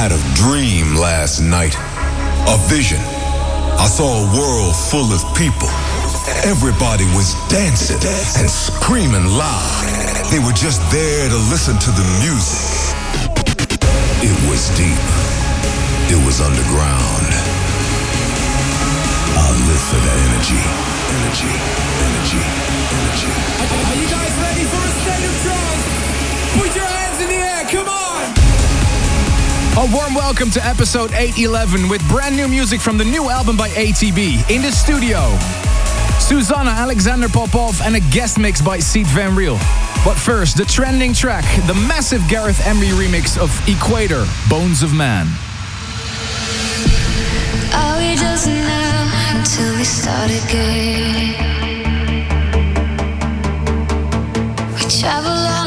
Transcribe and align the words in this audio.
had 0.00 0.16
a 0.16 0.22
dream 0.32 0.96
last 0.96 1.44
night, 1.44 1.76
a 2.48 2.56
vision. 2.72 2.96
I 3.76 3.84
saw 3.84 4.08
a 4.08 4.26
world 4.32 4.72
full 4.72 5.12
of 5.12 5.20
people. 5.36 5.68
Everybody 6.48 7.04
was 7.12 7.36
dancing 7.52 8.00
and 8.40 8.48
screaming 8.48 9.28
loud. 9.28 9.84
They 10.32 10.40
were 10.40 10.56
just 10.56 10.80
there 10.88 11.28
to 11.28 11.38
listen 11.52 11.76
to 11.76 11.90
the 11.92 12.06
music. 12.24 12.96
It 14.24 14.32
was 14.48 14.72
deep. 14.72 15.04
It 16.08 16.20
was 16.24 16.40
underground. 16.40 17.28
I 19.36 19.48
live 19.68 19.84
for 19.84 20.00
that 20.00 20.18
energy. 20.32 20.64
Energy. 21.12 21.52
Energy. 22.08 22.40
Energy. 22.40 23.32
Are 23.84 23.98
you 24.00 24.08
guys 24.08 24.32
ready 24.48 24.64
for 24.64 24.80
a 24.80 24.92
state 25.04 25.24
of 25.28 25.34
trance? 25.44 25.84
Put 26.56 26.70
your 26.72 26.88
hands 26.88 27.20
in 27.20 27.28
the 27.28 27.36
air, 27.36 27.68
come 27.68 27.84
on! 27.84 27.99
A 29.78 29.88
warm 29.94 30.14
welcome 30.14 30.50
to 30.50 30.66
episode 30.66 31.12
811 31.12 31.88
with 31.88 32.06
brand 32.08 32.36
new 32.36 32.48
music 32.48 32.80
from 32.80 32.98
the 32.98 33.04
new 33.04 33.30
album 33.30 33.56
by 33.56 33.68
ATB. 33.70 34.50
In 34.50 34.62
the 34.62 34.72
studio, 34.72 35.38
Susana 36.18 36.70
Alexander 36.70 37.28
Popov 37.28 37.80
and 37.82 37.94
a 37.94 38.00
guest 38.10 38.36
mix 38.38 38.60
by 38.60 38.78
Sied 38.78 39.06
Van 39.06 39.34
Riel. 39.34 39.58
But 40.04 40.16
first, 40.16 40.56
the 40.56 40.64
trending 40.64 41.14
track, 41.14 41.44
the 41.66 41.74
massive 41.74 42.20
Gareth 42.28 42.60
Emery 42.66 42.88
remix 42.88 43.38
of 43.38 43.50
Equator, 43.68 44.26
Bones 44.50 44.82
of 44.82 44.92
Man. 44.92 45.26
Are 47.72 47.96
we 47.96 48.16
just 48.16 48.48
now 48.48 49.36
until 49.38 49.76
we 49.76 49.84
start 49.84 50.30
again? 50.30 51.36
We 54.74 54.82
travel 54.90 55.59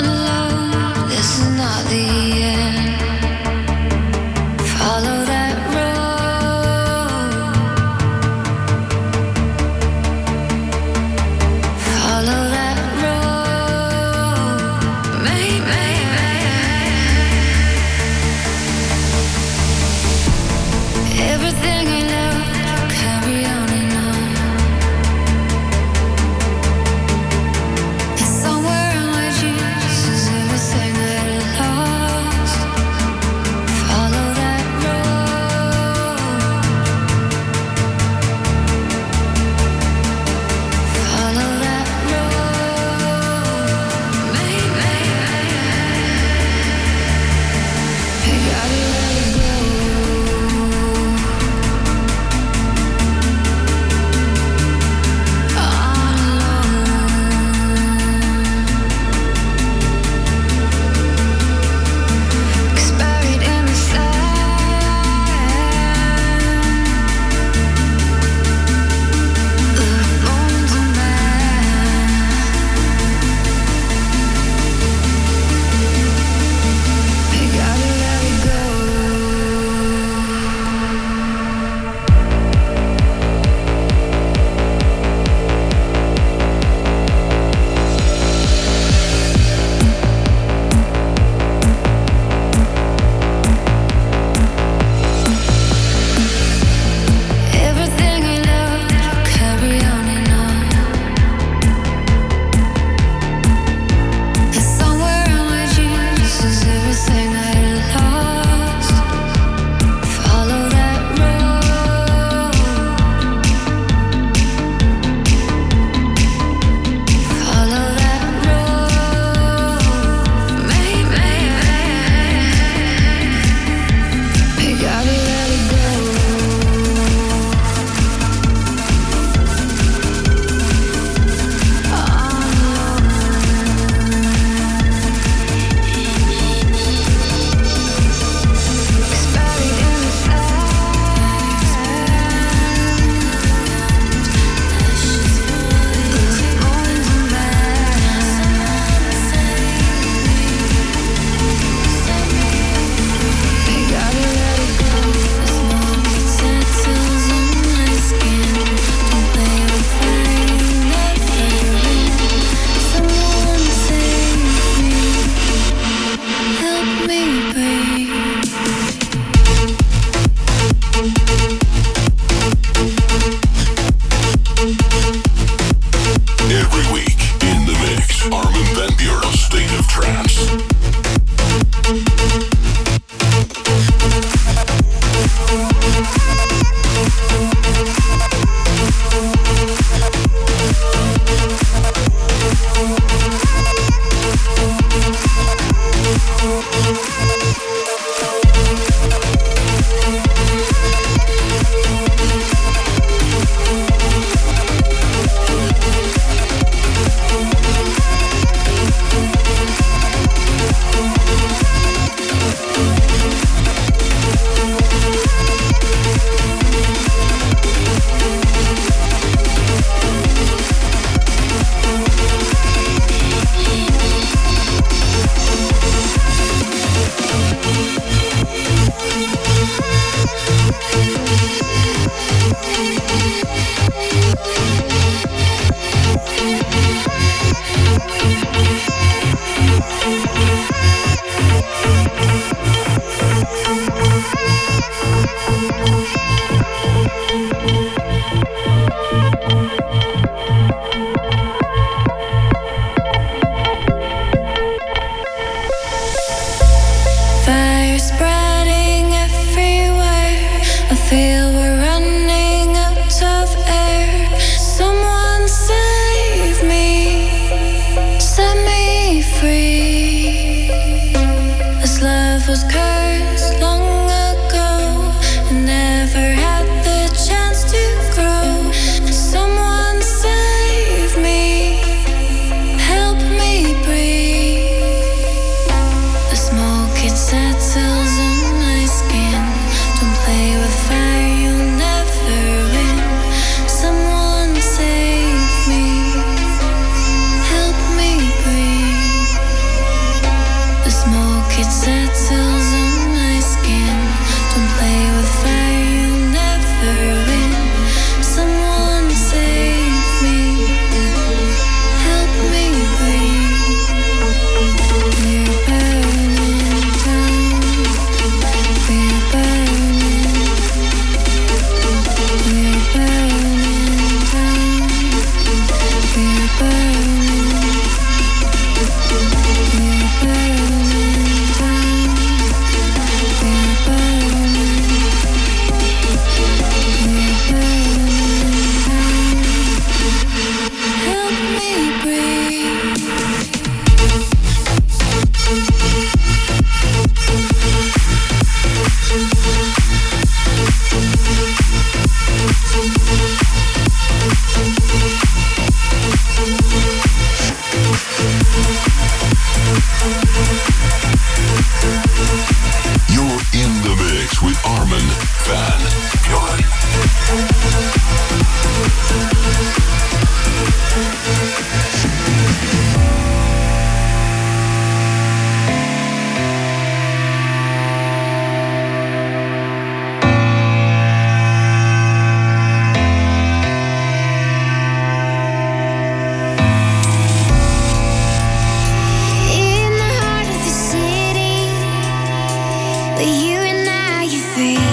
the 393.17 394.39
City 394.55 394.92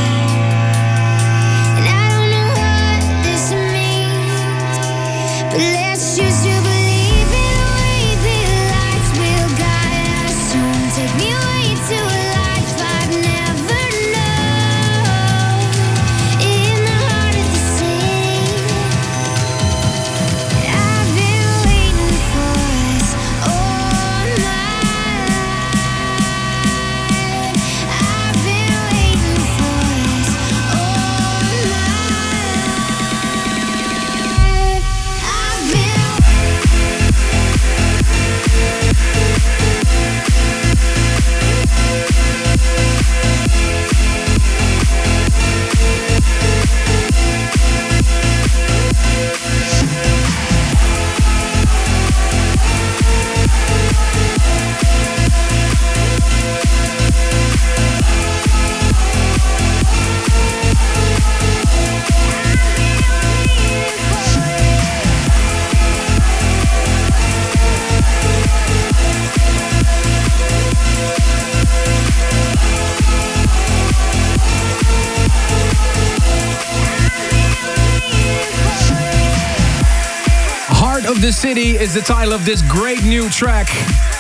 is 81.81 81.95
the 81.95 82.03
title 82.03 82.35
of 82.35 82.45
this 82.45 82.61
great 82.69 83.03
new 83.05 83.31
track 83.31 83.67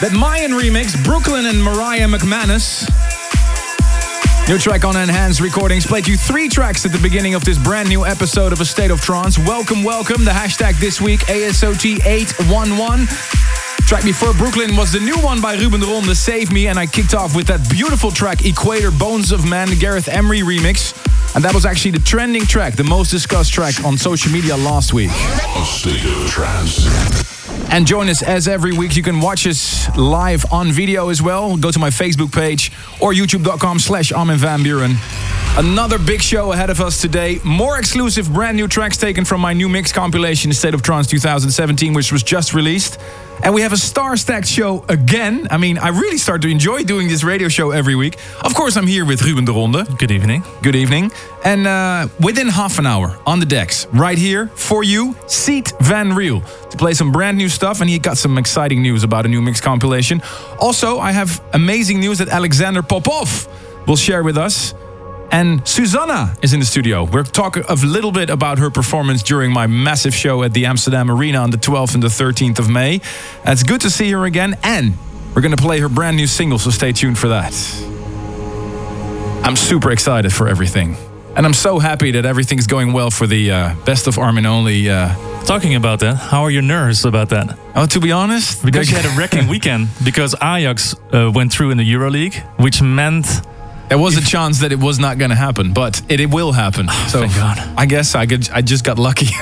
that 0.01 0.13
Mayan 0.19 0.53
remix, 0.53 0.97
Brooklyn 1.05 1.45
and 1.45 1.63
Mariah 1.63 2.09
McManus. 2.09 2.89
New 4.49 4.57
track 4.57 4.87
on 4.87 4.97
Enhanced 4.97 5.43
Recordings 5.43 5.87
played 5.87 6.09
you 6.09 6.17
three 6.17 6.49
tracks 6.49 6.87
at 6.87 6.93
the 6.93 6.99
beginning 6.99 7.35
of 7.35 7.45
this 7.45 7.59
brand 7.59 7.91
new 7.91 8.07
episode 8.07 8.55
of 8.55 8.63
A 8.63 8.65
State 8.65 8.91
of 8.91 9.03
Trance. 9.03 9.39
Welcome, 9.39 9.85
welcome. 9.85 10.25
The 10.25 10.31
hashtag 10.31 10.81
this 10.81 11.03
week, 11.03 11.21
ASOT811. 11.27 13.07
Track 13.87 14.05
before 14.05 14.33
Brooklyn 14.33 14.75
was 14.75 14.93
the 14.93 15.01
new 15.01 15.19
one 15.19 15.43
by 15.43 15.55
Ruben 15.57 15.81
de 15.81 15.87
Ronde, 15.87 16.17
Save 16.17 16.51
Me, 16.51 16.69
and 16.69 16.79
I 16.79 16.87
kicked 16.87 17.13
off 17.13 17.37
with 17.37 17.49
that 17.49 17.69
beautiful 17.69 18.11
track, 18.11 18.47
Equator 18.47 18.91
Bones 18.91 19.33
of 19.33 19.47
Man, 19.47 19.69
Gareth 19.79 20.09
Emery 20.09 20.41
remix. 20.41 20.95
And 21.35 21.45
that 21.45 21.55
was 21.55 21.67
actually 21.67 21.91
the 21.91 22.01
trending 22.01 22.47
track, 22.47 22.77
the 22.77 22.85
most 22.85 23.11
discussed 23.11 23.53
track 23.53 23.85
on 23.85 23.99
social 23.99 24.33
media 24.33 24.57
last 24.57 24.95
week. 24.95 25.11
A 25.11 25.63
state 25.67 26.07
of 26.07 26.27
trance. 26.31 27.40
And 27.73 27.87
join 27.87 28.09
us 28.09 28.23
as 28.23 28.49
every 28.49 28.73
week. 28.73 28.97
You 28.97 29.03
can 29.03 29.21
watch 29.21 29.47
us 29.47 29.97
live 29.97 30.45
on 30.53 30.73
video 30.73 31.09
as 31.09 31.23
well. 31.23 31.57
Go 31.57 31.71
to 31.71 31.79
my 31.79 31.91
Facebook 31.91 32.33
page 32.33 32.73
or 33.01 33.13
youtube.com 33.13 33.79
slash 33.79 34.11
Armin 34.13 34.39
van 34.39 34.61
Buuren. 34.61 34.97
Another 35.57 35.99
big 35.99 36.21
show 36.21 36.53
ahead 36.53 36.71
of 36.71 36.81
us 36.81 37.01
today. 37.01 37.39
More 37.45 37.79
exclusive 37.79 38.33
brand 38.33 38.57
new 38.57 38.67
tracks 38.67 38.97
taken 38.97 39.25
from 39.25 39.41
my 39.41 39.53
new 39.53 39.69
mix 39.69 39.93
compilation, 39.93 40.53
State 40.53 40.75
of 40.75 40.83
Trance 40.83 41.07
2017, 41.07 41.93
which 41.93 42.11
was 42.11 42.23
just 42.23 42.55
released. 42.55 42.99
And 43.43 43.55
we 43.55 43.63
have 43.63 43.73
a 43.73 43.79
star 43.79 44.17
stacked 44.19 44.47
show 44.47 44.85
again. 44.89 45.49
I 45.51 45.57
mean, 45.57 45.79
I 45.79 45.89
really 45.89 46.19
start 46.19 46.43
to 46.43 46.49
enjoy 46.49 46.83
doing 46.85 47.09
this 47.09 47.25
radio 47.25 47.49
show 47.49 47.71
every 47.71 47.95
week. 47.95 48.19
Of 48.45 48.55
course, 48.55 48.77
I'm 48.77 48.87
here 48.87 49.07
with 49.07 49.23
Ruben 49.23 49.47
de 49.47 49.53
Ronde. 49.53 49.99
Good 49.99 50.11
evening. 50.11 50.45
Good 50.63 50.77
evening. 50.77 51.11
And 51.43 51.67
uh, 51.67 52.09
within 52.21 52.49
half 52.49 52.79
an 52.79 52.87
hour 52.87 53.19
on 53.27 53.41
the 53.41 53.47
decks, 53.47 53.87
right 53.87 54.19
here 54.19 54.49
for 54.49 54.85
you, 54.85 55.15
Sied 55.27 55.73
Van 55.81 56.13
Riel 56.13 56.43
to 56.43 56.77
play 56.77 56.93
some 56.93 57.13
brand 57.13 57.39
new 57.39 57.49
stuff. 57.49 57.81
And 57.81 57.89
he 57.89 57.99
got 57.99 58.19
some 58.19 58.37
exciting 58.37 58.83
news 58.83 59.05
about 59.05 59.25
a 59.25 59.29
new 59.29 59.41
mix 59.41 59.59
compilation. 59.61 60.21
Also, 60.59 60.99
I 60.99 61.13
have 61.13 61.43
amazing 61.55 61.99
news 61.99 62.19
that 62.19 62.29
Alexander 62.29 62.83
Popov 62.83 63.49
will 63.87 63.97
share 63.97 64.23
with 64.23 64.37
us. 64.37 64.75
And 65.33 65.67
Susana 65.67 66.35
is 66.43 66.53
in 66.53 66.59
the 66.61 66.67
studio. 66.67 67.05
We're 67.05 67.23
talking 67.23 67.63
a 67.69 67.75
little 67.77 68.11
bit 68.11 68.31
about 68.31 68.59
her 68.59 68.69
performance 68.69 69.23
during 69.23 69.53
my 69.53 69.67
massive 69.69 70.13
show 70.13 70.43
at 70.43 70.53
the 70.55 70.67
Amsterdam 70.67 71.09
Arena 71.11 71.39
on 71.39 71.51
the 71.51 71.57
12th 71.57 71.95
and 71.95 72.03
the 72.03 72.09
13th 72.09 72.59
of 72.59 72.69
May. 72.69 73.01
It's 73.45 73.63
good 73.63 73.81
to 73.83 73.91
see 73.91 74.11
her 74.11 74.25
again, 74.25 74.57
and 74.65 74.95
we're 75.35 75.43
going 75.43 75.55
to 75.55 75.63
play 75.63 75.79
her 75.81 75.89
brand 75.89 76.17
new 76.17 76.27
single, 76.27 76.59
so 76.59 76.71
stay 76.71 76.93
tuned 76.93 77.17
for 77.17 77.29
that. 77.29 77.53
I'm 79.45 79.55
super 79.57 79.93
excited 79.93 80.33
for 80.33 80.49
everything. 80.49 80.97
And 81.37 81.47
I'm 81.47 81.55
so 81.55 81.79
happy 81.79 82.11
that 82.11 82.27
everything's 82.27 82.67
going 82.67 82.93
well 82.93 83.11
for 83.11 83.27
the 83.29 83.53
uh, 83.53 83.75
Best 83.85 84.09
of 84.09 84.19
Armin 84.19 84.47
Only. 84.47 84.91
Uh, 84.91 85.15
Talking 85.45 85.75
about 85.77 86.01
that, 86.01 86.17
how 86.17 86.43
are 86.43 86.51
your 86.51 86.63
nerves 86.63 87.05
about 87.05 87.29
that? 87.31 87.57
oh, 87.75 87.87
to 87.87 88.01
be 88.01 88.13
honest, 88.13 88.65
Because 88.65 88.91
you 88.91 88.97
had 88.97 89.07
a 89.07 89.11
wrecking 89.19 89.47
weekend. 89.49 89.89
Because 90.05 90.35
Ajax 90.35 90.95
uh, 91.13 91.31
went 91.33 91.53
through 91.53 91.71
in 91.71 91.79
the 91.79 91.85
EuroLeague, 91.95 92.35
which 92.59 92.83
meant 92.83 93.27
There 93.91 93.99
was 93.99 94.17
a 94.17 94.21
chance 94.21 94.61
that 94.61 94.71
it 94.71 94.79
was 94.79 95.01
not 95.01 95.19
going 95.19 95.31
to 95.31 95.37
happen, 95.37 95.73
but 95.73 96.01
it, 96.09 96.21
it 96.21 96.31
will 96.31 96.53
happen. 96.53 96.89
So 97.09 97.23
thank 97.23 97.35
God. 97.35 97.59
I 97.77 97.87
guess 97.87 98.15
I 98.15 98.25
could. 98.25 98.49
I 98.51 98.63
just 98.63 98.85
got 98.85 99.01
lucky. 99.01 99.27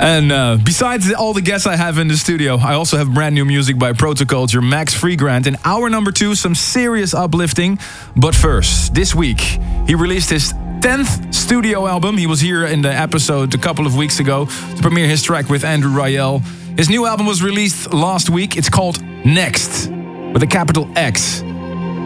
and 0.00 0.30
uh, 0.30 0.56
besides 0.64 1.12
all 1.12 1.32
the 1.32 1.40
guests 1.40 1.66
I 1.66 1.74
have 1.74 1.98
in 1.98 2.06
the 2.06 2.16
studio, 2.16 2.54
I 2.56 2.74
also 2.74 2.96
have 2.96 3.12
brand 3.12 3.34
new 3.34 3.44
music 3.44 3.76
by 3.76 3.92
Protoculture, 3.92 4.62
Max 4.62 4.94
Freegrant. 4.94 5.48
In 5.48 5.56
hour 5.64 5.90
number 5.90 6.12
two, 6.12 6.36
some 6.36 6.54
serious 6.54 7.12
uplifting. 7.12 7.80
But 8.14 8.36
first, 8.36 8.94
this 8.94 9.16
week 9.16 9.40
he 9.88 9.96
released 9.96 10.30
his 10.30 10.52
10th 10.78 11.34
studio 11.34 11.88
album. 11.88 12.16
He 12.16 12.28
was 12.28 12.40
here 12.40 12.64
in 12.66 12.82
the 12.82 12.94
episode 12.94 13.52
a 13.52 13.58
couple 13.58 13.84
of 13.84 13.96
weeks 13.96 14.20
ago 14.20 14.46
to 14.46 14.80
premiere 14.80 15.08
his 15.08 15.24
track 15.24 15.48
with 15.48 15.64
Andrew 15.64 15.90
Rayel. 15.90 16.40
His 16.78 16.88
new 16.88 17.04
album 17.04 17.26
was 17.26 17.42
released 17.42 17.92
last 17.92 18.30
week. 18.30 18.56
It's 18.56 18.70
called 18.70 19.02
Next 19.26 19.88
with 20.32 20.44
a 20.44 20.46
capital 20.46 20.88
X. 20.94 21.42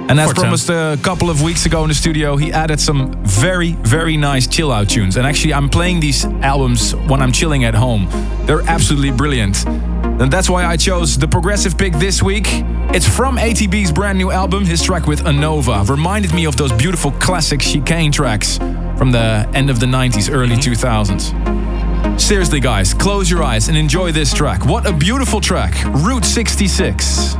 And 0.08 0.20
as 0.20 0.32
promised 0.32 0.68
a 0.68 0.98
couple 1.02 1.30
of 1.30 1.42
weeks 1.42 1.64
ago 1.64 1.82
in 1.82 1.88
the 1.88 1.94
studio, 1.94 2.36
he 2.36 2.52
added 2.52 2.80
some 2.80 3.12
very, 3.24 3.72
very 3.72 4.16
nice 4.16 4.46
chill 4.46 4.70
out 4.70 4.88
tunes. 4.88 5.16
And 5.16 5.26
actually, 5.26 5.54
I'm 5.54 5.68
playing 5.68 6.00
these 6.00 6.24
albums 6.24 6.94
when 6.94 7.22
I'm 7.22 7.32
chilling 7.32 7.64
at 7.64 7.74
home. 7.74 8.08
They're 8.46 8.62
absolutely 8.62 9.12
brilliant. 9.12 9.64
And 9.66 10.30
that's 10.30 10.50
why 10.50 10.66
I 10.66 10.76
chose 10.76 11.16
the 11.16 11.26
progressive 11.26 11.78
pick 11.78 11.94
this 11.94 12.22
week. 12.22 12.46
It's 12.94 13.08
from 13.08 13.38
ATB's 13.38 13.90
brand 13.90 14.18
new 14.18 14.30
album, 14.30 14.64
his 14.66 14.82
track 14.82 15.06
with 15.06 15.24
Anova. 15.24 15.88
Reminded 15.88 16.34
me 16.34 16.44
of 16.44 16.56
those 16.56 16.72
beautiful 16.72 17.12
classic 17.12 17.60
chicane 17.60 18.12
tracks 18.12 18.58
from 18.98 19.10
the 19.10 19.48
end 19.54 19.70
of 19.70 19.80
the 19.80 19.86
90s, 19.86 20.30
early 20.30 20.56
mm-hmm. 20.56 20.72
2000s. 20.72 22.20
Seriously, 22.20 22.60
guys, 22.60 22.92
close 22.92 23.30
your 23.30 23.42
eyes 23.42 23.68
and 23.68 23.78
enjoy 23.78 24.12
this 24.12 24.34
track. 24.34 24.66
What 24.66 24.86
a 24.86 24.92
beautiful 24.92 25.40
track. 25.40 25.82
Route 25.86 26.24
66. 26.24 27.36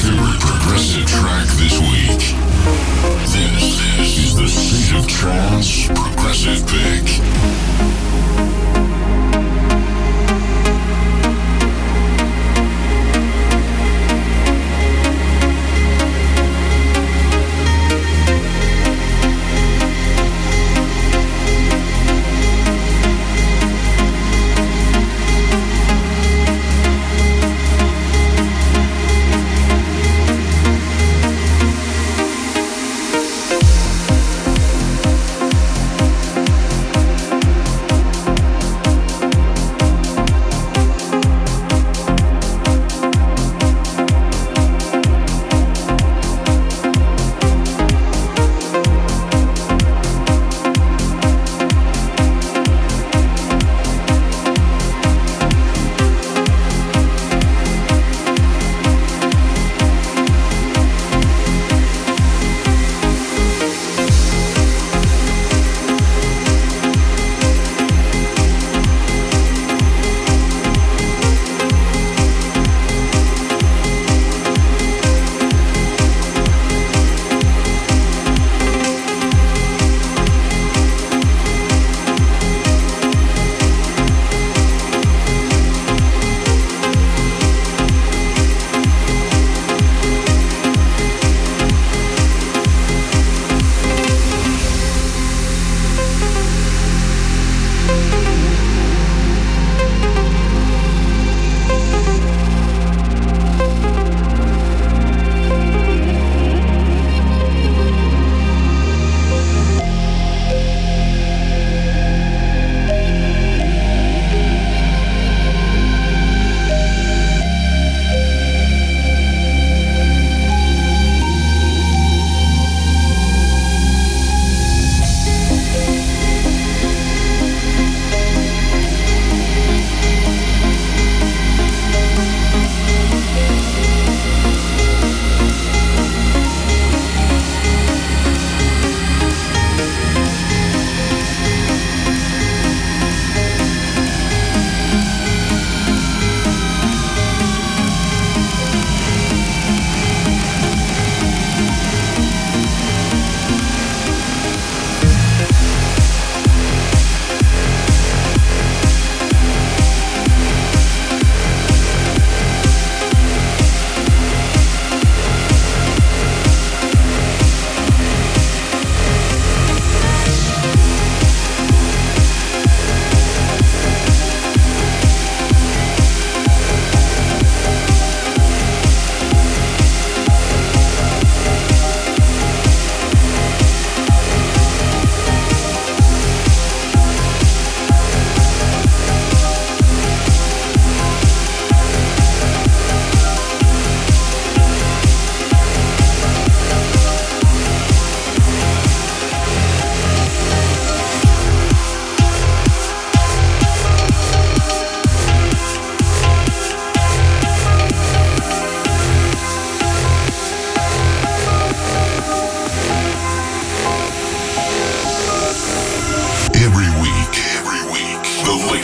Favorite 0.00 0.40
progressive 0.40 1.06
track 1.06 1.46
this 1.58 1.78
week. 1.78 2.34
This, 3.20 3.78
this 3.98 4.18
is 4.18 4.36
the 4.36 4.48
State 4.48 4.98
of 4.98 5.06
Trance 5.06 5.86
Progressive 5.86 6.66
Pick. 6.66 8.01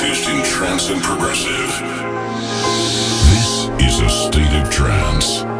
deepest 0.08 0.28
in 0.30 0.42
trance 0.42 0.88
and 0.88 1.02
progressive. 1.02 1.68
This 3.28 3.68
is 3.86 4.00
a 4.00 4.08
state 4.08 4.52
of 4.54 4.70
trance. 4.70 5.57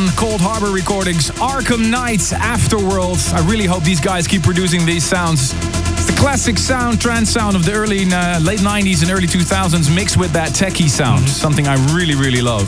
On 0.00 0.06
Coldharbour 0.16 0.72
Recordings, 0.72 1.30
Arkham 1.32 1.90
Knights 1.90 2.32
Afterworld. 2.32 3.34
I 3.34 3.46
really 3.46 3.66
hope 3.66 3.82
these 3.82 4.00
guys 4.00 4.26
keep 4.26 4.42
producing 4.42 4.86
these 4.86 5.04
sounds. 5.04 5.52
It's 5.92 6.06
the 6.06 6.16
classic 6.18 6.56
sound, 6.56 7.02
trance 7.02 7.28
sound 7.28 7.54
of 7.54 7.66
the 7.66 7.72
early, 7.72 8.04
uh, 8.10 8.40
late 8.40 8.60
90s 8.60 9.02
and 9.02 9.10
early 9.10 9.26
2000s 9.26 9.94
mixed 9.94 10.16
with 10.16 10.32
that 10.32 10.52
techie 10.52 10.88
sound. 10.88 11.28
Something 11.28 11.68
I 11.68 11.74
really, 11.92 12.14
really 12.14 12.40
love. 12.40 12.66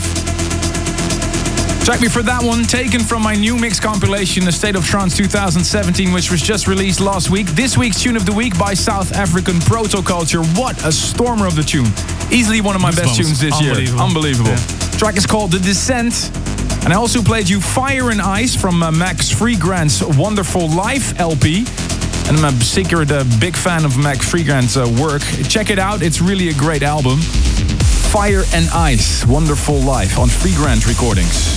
Check 1.83 2.01
me 2.01 2.07
for 2.07 2.21
that 2.21 2.43
one, 2.43 2.65
taken 2.65 2.99
from 2.99 3.23
my 3.23 3.33
new 3.33 3.57
mix 3.57 3.79
compilation, 3.79 4.45
The 4.45 4.51
State 4.51 4.75
of 4.75 4.85
Trance 4.85 5.17
2017, 5.17 6.13
which 6.13 6.29
was 6.29 6.39
just 6.41 6.67
released 6.67 6.99
last 6.99 7.31
week. 7.31 7.47
This 7.47 7.75
week's 7.75 7.99
tune 7.99 8.15
of 8.15 8.27
the 8.27 8.33
week 8.33 8.59
by 8.59 8.75
South 8.75 9.11
African 9.13 9.55
Protoculture. 9.55 10.45
What 10.55 10.85
a 10.85 10.91
stormer 10.91 11.47
of 11.47 11.55
the 11.55 11.63
tune. 11.63 11.87
Easily 12.31 12.61
one 12.61 12.75
of 12.75 12.81
my 12.81 12.91
best 12.91 13.15
tunes 13.15 13.39
this 13.39 13.59
year. 13.59 13.71
Unbelievable. 13.71 14.03
Unbelievable. 14.03 14.51
Yeah. 14.51 14.97
Track 14.99 15.17
is 15.17 15.25
called 15.25 15.51
The 15.51 15.59
Descent. 15.59 16.42
And 16.83 16.91
I 16.91 16.97
also 16.97 17.21
played 17.21 17.47
you 17.47 17.61
Fire 17.61 18.11
and 18.11 18.21
Ice 18.21 18.55
from 18.55 18.83
uh, 18.83 18.91
Max 18.91 19.31
Freegrant's 19.33 20.03
Wonderful 20.17 20.69
Life 20.69 21.17
LP. 21.17 21.65
And 22.27 22.37
I'm 22.37 22.43
a 22.43 22.63
secret 22.63 23.09
uh, 23.09 23.23
big 23.39 23.55
fan 23.55 23.85
of 23.85 23.97
Max 23.97 24.29
Freegrant's 24.29 24.75
uh, 24.75 24.85
work. 25.01 25.21
Check 25.47 25.69
it 25.69 25.79
out, 25.79 26.01
it's 26.01 26.19
really 26.19 26.49
a 26.49 26.53
great 26.53 26.83
album. 26.83 27.19
Fire 28.11 28.43
and 28.53 28.69
Ice, 28.73 29.25
Wonderful 29.25 29.79
Life 29.79 30.19
on 30.19 30.27
Freegrant 30.27 30.85
Recordings. 30.85 31.55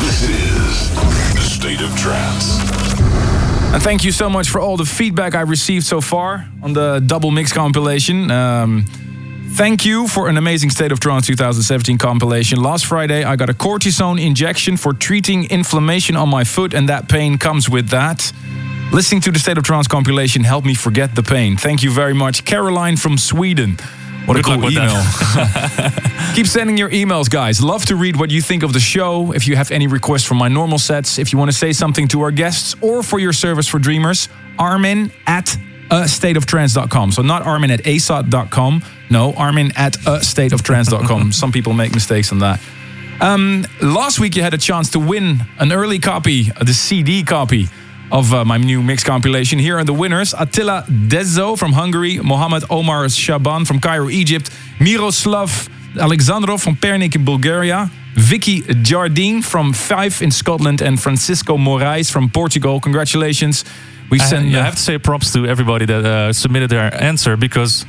This 0.00 0.22
is 0.22 0.90
the 1.34 1.40
state 1.40 1.82
of 1.82 1.94
trance. 1.96 2.58
And 3.74 3.82
thank 3.82 4.04
you 4.04 4.12
so 4.12 4.30
much 4.30 4.48
for 4.48 4.60
all 4.60 4.78
the 4.78 4.86
feedback 4.86 5.34
I 5.34 5.42
received 5.42 5.84
so 5.84 6.00
far 6.00 6.48
on 6.62 6.72
the 6.72 7.02
double 7.06 7.30
mix 7.30 7.52
compilation. 7.52 8.30
Um, 8.30 8.86
thank 9.52 9.84
you 9.84 10.08
for 10.08 10.28
an 10.28 10.36
amazing 10.36 10.70
State 10.70 10.92
of 10.92 11.00
Trance 11.00 11.26
2017 11.26 11.98
compilation. 11.98 12.62
Last 12.62 12.86
Friday, 12.86 13.24
I 13.24 13.36
got 13.36 13.50
a 13.50 13.54
cortisone 13.54 14.24
injection 14.24 14.76
for 14.76 14.92
treating 14.92 15.44
inflammation 15.50 16.16
on 16.16 16.28
my 16.28 16.44
foot, 16.44 16.74
and 16.74 16.88
that 16.88 17.08
pain 17.08 17.38
comes 17.38 17.68
with 17.68 17.88
that. 17.88 18.32
Listening 18.92 19.20
to 19.22 19.30
the 19.30 19.38
State 19.38 19.58
of 19.58 19.64
Trance 19.64 19.86
compilation 19.88 20.44
helped 20.44 20.66
me 20.66 20.74
forget 20.74 21.14
the 21.14 21.22
pain. 21.22 21.56
Thank 21.56 21.82
you 21.82 21.90
very 21.90 22.14
much, 22.14 22.44
Caroline 22.44 22.96
from 22.96 23.18
Sweden. 23.18 23.76
What 24.26 24.34
Good 24.34 24.46
a 24.46 24.56
cool 24.56 24.70
email. 24.70 25.02
Keep 26.34 26.46
sending 26.46 26.76
your 26.76 26.90
emails, 26.90 27.28
guys. 27.28 27.60
Love 27.62 27.84
to 27.86 27.96
read 27.96 28.16
what 28.16 28.30
you 28.30 28.40
think 28.40 28.62
of 28.62 28.72
the 28.72 28.80
show. 28.80 29.32
If 29.32 29.48
you 29.48 29.56
have 29.56 29.70
any 29.70 29.86
requests 29.86 30.24
for 30.24 30.34
my 30.34 30.48
normal 30.48 30.78
sets, 30.78 31.18
if 31.18 31.32
you 31.32 31.38
want 31.38 31.50
to 31.50 31.56
say 31.56 31.72
something 31.72 32.06
to 32.08 32.20
our 32.20 32.30
guests, 32.30 32.76
or 32.80 33.02
for 33.02 33.18
your 33.18 33.32
service 33.32 33.66
for 33.66 33.78
dreamers, 33.78 34.28
Armin 34.58 35.10
at 35.26 35.56
a 35.92 36.04
stateoftrance.com. 36.04 37.12
So 37.12 37.20
not 37.20 37.42
Armin 37.42 37.70
at 37.70 37.80
asot.com. 37.80 38.82
No, 39.10 39.34
Armin 39.34 39.72
at 39.76 39.96
a 39.96 40.20
stateoftrance.com. 40.20 41.32
Some 41.42 41.52
people 41.52 41.74
make 41.74 41.92
mistakes 41.92 42.32
on 42.32 42.38
that. 42.38 42.60
Um, 43.20 43.66
last 43.82 44.18
week 44.18 44.34
you 44.34 44.42
had 44.42 44.54
a 44.54 44.58
chance 44.58 44.90
to 44.92 44.98
win 44.98 45.42
an 45.58 45.70
early 45.70 45.98
copy, 45.98 46.50
uh, 46.50 46.64
the 46.64 46.72
CD 46.72 47.22
copy 47.22 47.68
of 48.10 48.32
uh, 48.32 48.44
my 48.44 48.56
new 48.56 48.82
mix 48.82 49.04
compilation. 49.04 49.58
Here 49.58 49.76
are 49.76 49.84
the 49.84 49.92
winners: 49.92 50.34
Attila 50.34 50.84
Dezo 50.88 51.58
from 51.58 51.72
Hungary, 51.72 52.18
Mohammed 52.18 52.64
Omar 52.70 53.08
Shaban 53.10 53.66
from 53.66 53.78
Cairo, 53.78 54.08
Egypt, 54.08 54.50
Miroslav 54.80 55.68
Alexandrov 55.94 56.62
from 56.64 56.74
Pernik 56.74 57.14
in 57.14 57.24
Bulgaria, 57.24 57.90
Vicky 58.14 58.62
Jardine 58.82 59.42
from 59.42 59.74
Fife 59.74 60.22
in 60.22 60.30
Scotland, 60.30 60.80
and 60.80 60.98
Francisco 60.98 61.58
Moraes 61.58 62.10
from 62.10 62.30
Portugal. 62.30 62.80
Congratulations! 62.80 63.64
We 64.12 64.20
I, 64.20 64.24
send. 64.24 64.50
yeah, 64.50 64.58
I 64.58 64.60
uh, 64.60 64.64
have 64.64 64.74
to 64.74 64.82
say 64.82 64.98
props 64.98 65.32
to 65.32 65.46
everybody 65.46 65.86
that 65.86 66.04
uh, 66.04 66.32
submitted 66.34 66.68
their 66.68 66.92
answer 67.02 67.34
because 67.38 67.86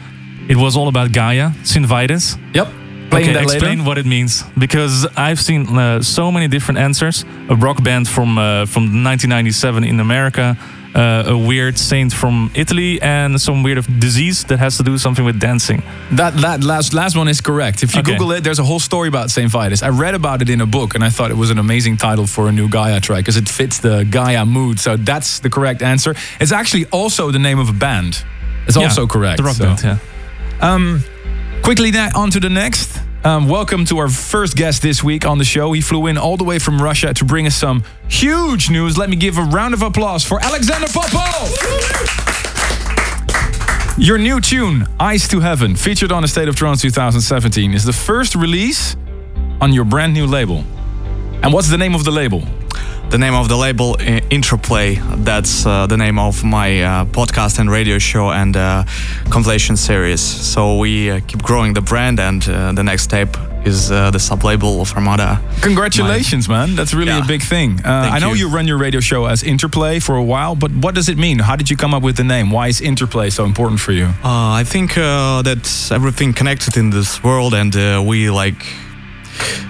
it 0.48 0.56
was 0.56 0.78
all 0.78 0.88
about 0.88 1.12
Gaia, 1.12 1.52
Saint 1.66 1.86
Vitus. 1.86 2.38
Yep. 2.54 2.68
Playing 3.10 3.30
okay, 3.30 3.34
that 3.34 3.46
later. 3.46 3.58
explain 3.58 3.84
what 3.84 3.98
it 3.98 4.06
means 4.06 4.44
because 4.58 5.06
I've 5.18 5.42
seen 5.42 5.78
uh, 5.78 6.02
so 6.02 6.32
many 6.32 6.48
different 6.48 6.80
answers. 6.80 7.26
A 7.50 7.56
rock 7.56 7.84
band 7.84 8.08
from 8.08 8.38
uh, 8.38 8.66
from 8.66 8.84
1997 9.04 9.84
in 9.84 10.00
America, 10.00 10.58
uh, 10.96 11.24
a 11.28 11.38
weird 11.38 11.78
saint 11.78 12.14
from 12.14 12.50
Italy, 12.54 13.02
and 13.02 13.40
some 13.42 13.64
weird 13.64 13.84
disease 14.00 14.44
that 14.46 14.60
has 14.60 14.78
to 14.78 14.84
do 14.84 14.98
something 14.98 15.26
with 15.26 15.40
dancing. 15.40 15.82
That 16.12 16.34
that 16.42 16.64
last 16.64 16.94
last 16.94 17.16
one 17.18 17.28
is 17.32 17.42
correct. 17.42 17.84
If 17.84 17.94
you 17.96 18.02
Okay. 18.02 18.12
Google 18.12 18.32
it, 18.38 18.44
there's 18.44 18.60
a 18.60 18.64
whole 18.64 18.80
story 18.80 19.08
about 19.08 19.30
Saint 19.32 19.50
Vitus. 19.52 19.82
I 19.84 19.90
read 19.90 20.16
about 20.16 20.42
it 20.42 20.50
in 20.50 20.62
a 20.62 20.66
book, 20.66 20.96
and 20.96 21.04
I 21.04 21.10
thought 21.10 21.32
it 21.32 21.38
was 21.38 21.50
an 21.50 21.58
amazing 21.60 21.98
title 21.98 22.28
for 22.28 22.48
a 22.48 22.52
new 22.52 22.68
Gaia 22.70 23.00
track 23.00 23.20
because 23.26 23.38
it 23.38 23.50
fits 23.50 23.80
the 23.80 24.04
Gaia 24.10 24.46
mood. 24.46 24.80
So 24.80 24.98
that's 24.98 25.40
the 25.40 25.50
correct 25.50 25.82
answer. 25.82 26.16
It's 26.40 26.52
actually 26.52 26.86
also 26.92 27.32
the 27.32 27.40
name 27.40 27.60
of 27.60 27.70
a 27.70 27.74
band. 27.74 28.24
It's 28.68 28.76
Yeah, 28.78 28.84
also 28.84 29.08
correct. 29.08 29.38
The 29.38 29.44
rock 29.44 29.56
so. 29.56 29.64
band, 29.66 29.82
yeah. 29.84 29.98
Um, 30.74 31.04
quickly 31.64 31.92
now 31.92 32.10
on 32.16 32.30
to 32.32 32.40
the 32.40 32.50
next. 32.50 33.00
Um, 33.26 33.48
welcome 33.48 33.86
to 33.86 34.00
our 34.00 34.10
first 34.10 34.58
guest 34.58 34.82
this 34.82 35.02
week 35.02 35.26
on 35.26 35.38
the 35.38 35.46
show. 35.46 35.72
He 35.72 35.80
flew 35.80 36.08
in 36.08 36.18
all 36.18 36.36
the 36.36 36.44
way 36.44 36.60
from 36.60 36.82
Russia 36.82 37.14
to 37.14 37.24
bring 37.24 37.48
us 37.48 37.56
some 37.56 37.86
huge 38.10 38.70
news. 38.70 38.98
Let 38.98 39.10
me 39.10 39.16
give 39.16 39.38
a 39.38 39.44
round 39.44 39.74
of 39.74 39.82
applause 39.82 40.26
for 40.26 40.44
Alexander 40.44 40.88
Popov. 40.88 41.50
Your 43.98 44.18
new 44.18 44.42
tune, 44.42 44.86
Eyes 45.00 45.26
to 45.30 45.40
Heaven, 45.40 45.78
featured 45.78 46.12
on 46.12 46.22
the 46.22 46.28
State 46.28 46.50
of 46.50 46.58
Trance 46.58 46.82
2017, 46.82 47.74
is 47.74 47.86
the 47.86 47.94
first 47.94 48.36
release 48.36 48.98
on 49.62 49.72
your 49.72 49.86
brand 49.86 50.14
new 50.14 50.28
label. 50.28 50.66
And 51.42 51.54
what's 51.54 51.70
the 51.70 51.78
name 51.78 51.96
of 51.96 52.04
the 52.04 52.12
label? 52.12 52.44
The 53.14 53.20
name 53.20 53.36
of 53.36 53.48
the 53.48 53.56
label, 53.56 53.96
Interplay, 54.32 54.96
that's 55.18 55.68
uh, 55.68 55.86
the 55.86 55.98
name 55.98 56.18
of 56.18 56.44
my 56.44 56.82
uh, 56.82 57.06
podcast 57.06 57.60
and 57.60 57.70
radio 57.70 58.00
show 58.00 58.32
and 58.32 58.58
uh, 58.58 58.86
compilation 59.30 59.78
series. 59.78 60.20
So 60.20 60.80
we 60.80 61.12
uh, 61.12 61.20
keep 61.28 61.44
growing 61.44 61.76
the 61.76 61.82
brand, 61.82 62.20
and 62.20 62.42
uh, 62.50 62.72
the 62.72 62.82
next 62.82 63.04
step 63.04 63.38
is 63.66 63.92
uh, 63.92 64.10
the 64.10 64.20
sub 64.20 64.44
label 64.44 64.82
of 64.82 64.92
Armada. 64.96 65.40
Congratulations, 65.62 66.50
man. 66.50 66.76
That's 66.76 66.96
really 66.96 67.12
Yeah. 67.12 67.24
a 67.24 67.28
big 67.28 67.44
thing. 67.44 67.82
Uh, 67.86 68.10
I 68.16 68.18
know 68.18 68.34
you. 68.34 68.48
you. 68.48 68.56
run 68.56 68.68
your 68.68 68.80
radio 68.80 69.00
show 69.00 69.28
as 69.28 69.44
Interplay 69.44 70.00
for 70.00 70.16
a 70.16 70.24
while, 70.24 70.56
but 70.56 70.72
what 70.72 70.96
does 70.96 71.08
it 71.08 71.18
mean? 71.20 71.38
How 71.38 71.56
did 71.56 71.70
you 71.70 71.78
come 71.78 71.94
up 71.94 72.02
with 72.02 72.16
the 72.16 72.24
name? 72.24 72.50
Why 72.50 72.68
is 72.68 72.82
Interplay 72.82 73.30
so 73.30 73.46
important 73.46 73.80
for 73.80 73.92
you? 73.92 74.06
Uh, 74.24 74.62
I 74.62 74.64
think 74.66 74.98
uh, 74.98 75.44
that 75.44 75.92
everything 75.92 76.34
connected 76.34 76.78
in 76.78 76.90
this 76.90 77.22
world, 77.24 77.54
and 77.54 77.76
uh, 77.76 78.02
we 78.04 78.32
like 78.32 78.66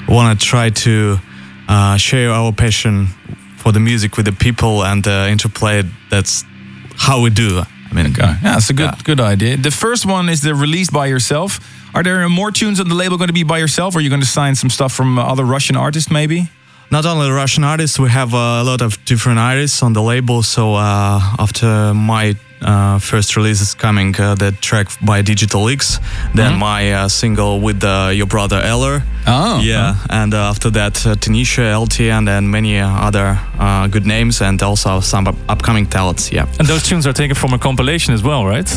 want 0.08 0.40
to 0.40 0.46
try 0.46 0.70
to 0.70 1.20
uh, 1.68 1.98
share 1.98 2.32
our 2.32 2.52
passion 2.52 3.08
for 3.58 3.72
the 3.72 3.80
music 3.80 4.18
with 4.18 4.26
the 4.26 4.32
people 4.34 4.84
and 4.84 5.08
uh, 5.08 5.28
interplay. 5.30 5.84
That's 6.10 6.44
how 6.98 7.22
we 7.22 7.30
do. 7.30 7.62
I 7.92 7.94
mean, 7.96 8.08
Okay. 8.08 8.36
Yeah, 8.44 8.58
it's 8.58 8.70
a 8.70 8.74
good 8.74 8.90
Yeah. 8.92 9.04
good 9.04 9.20
idea. 9.20 9.58
The 9.58 9.72
first 9.72 10.06
one 10.06 10.30
is 10.32 10.42
the 10.42 10.54
released 10.54 10.92
by 10.92 11.08
yourself. 11.08 11.60
Are 11.94 12.04
there 12.04 12.28
more 12.30 12.52
tunes 12.52 12.80
on 12.80 12.88
the 12.90 12.96
label 12.96 13.18
going 13.18 13.28
to 13.30 13.34
be 13.34 13.44
by 13.44 13.60
yourself, 13.60 13.94
or 13.96 13.98
are 14.00 14.02
you 14.02 14.10
going 14.10 14.22
to 14.24 14.28
sign 14.28 14.56
some 14.56 14.70
stuff 14.72 14.92
from 14.94 15.18
uh, 15.20 15.24
other 15.32 15.46
Russian 15.46 15.76
artists, 15.78 16.10
maybe? 16.12 16.48
Not 16.94 17.06
only 17.08 17.28
Russian 17.32 17.64
artists, 17.64 17.98
we 17.98 18.10
have 18.10 18.36
uh, 18.36 18.62
a 18.62 18.64
lot 18.64 18.82
of 18.82 19.04
different 19.06 19.40
artists 19.40 19.82
on 19.82 19.94
the 19.94 20.02
label. 20.02 20.44
So 20.44 20.76
uh, 20.76 21.20
after 21.40 21.92
my 21.96 22.36
uh, 22.62 23.00
first 23.00 23.36
release 23.36 23.62
is 23.62 23.74
coming, 23.74 24.16
uh, 24.20 24.36
the 24.36 24.52
track 24.62 24.88
by 25.02 25.24
Digital 25.24 25.68
X, 25.70 26.00
then 26.36 26.60
my 26.60 26.94
uh, 26.94 27.08
single 27.10 27.60
with 27.60 27.84
uh, 27.84 28.12
your 28.14 28.28
brother 28.28 28.62
Eller. 28.62 29.02
Oh, 29.26 29.60
yeah, 29.64 29.96
and 30.10 30.34
uh, 30.34 30.50
after 30.50 30.70
that, 30.72 31.06
uh, 31.06 31.16
Tanisha, 31.16 31.74
LT, 31.82 32.02
and 32.02 32.28
then 32.28 32.50
many 32.52 32.80
other 32.80 33.40
uh, 33.58 33.88
good 33.88 34.06
names, 34.06 34.42
and 34.42 34.62
also 34.62 35.00
some 35.00 35.28
upcoming 35.50 35.88
talents. 35.88 36.32
Yeah, 36.32 36.46
And 36.60 36.68
those 36.68 36.84
tunes 36.84 37.08
are 37.08 37.14
taken 37.14 37.36
from 37.36 37.54
a 37.54 37.58
compilation 37.58 38.14
as 38.14 38.22
well, 38.22 38.46
right? 38.46 38.70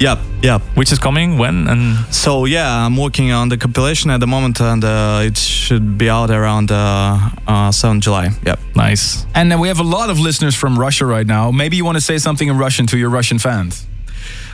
yeah, 0.00 0.16
yeah. 0.42 0.60
Which 0.74 0.92
is 0.92 0.98
coming 0.98 1.36
when 1.38 1.68
and 1.68 1.98
So 2.10 2.46
yeah, 2.46 2.86
I'm 2.86 2.96
working 2.96 3.32
on 3.32 3.50
the 3.50 3.58
compilation 3.58 4.10
at 4.10 4.20
the 4.20 4.26
moment, 4.26 4.60
and 4.60 4.82
uh, 4.82 5.20
it 5.22 5.36
should 5.36 5.98
be 5.98 6.08
out 6.08 6.30
around 6.30 6.72
uh, 6.72 7.18
uh, 7.46 7.70
7 7.70 8.00
July. 8.00 8.30
Yeah. 8.46 8.56
nice. 8.74 9.26
And 9.34 9.50
then 9.50 9.60
we 9.60 9.68
have 9.68 9.78
a 9.78 9.84
lot 9.84 10.08
of 10.08 10.18
listeners 10.18 10.56
from 10.56 10.78
Russia 10.78 11.04
right 11.04 11.26
now. 11.26 11.50
Maybe 11.50 11.76
you 11.76 11.84
want 11.84 11.96
to 11.96 12.00
say 12.00 12.18
something 12.18 12.48
in 12.48 12.56
Russian 12.56 12.86
to 12.88 12.96
your 12.98 13.10
Russian 13.10 13.38
fans. 13.38 13.86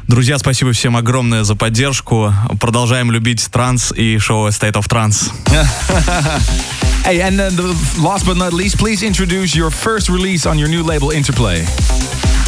Друзья, 0.09 0.39
спасибо 0.39 0.73
всем 0.73 0.97
огромное 0.97 1.43
за 1.43 1.57
поддержку. 1.57 2.33
Продолжаем 2.61 3.11
любить 3.11 3.49
транс 3.51 3.93
и 3.93 4.19
шоу 4.19 4.49
State 4.49 4.75
of 4.75 4.87
Trance. 4.89 5.33
Hey, 7.05 7.21
and 7.21 7.39
then 7.39 7.55
the 7.55 7.73
last 8.03 8.27
but 8.27 8.37
not 8.37 8.53
least, 8.53 8.79
please 8.79 9.05
introduce 9.05 9.55
your 9.55 9.71
first 9.71 10.09
release 10.09 10.45
on 10.45 10.59
your 10.59 10.69
new 10.69 10.83
label, 10.83 11.13
Interplay. 11.13 11.65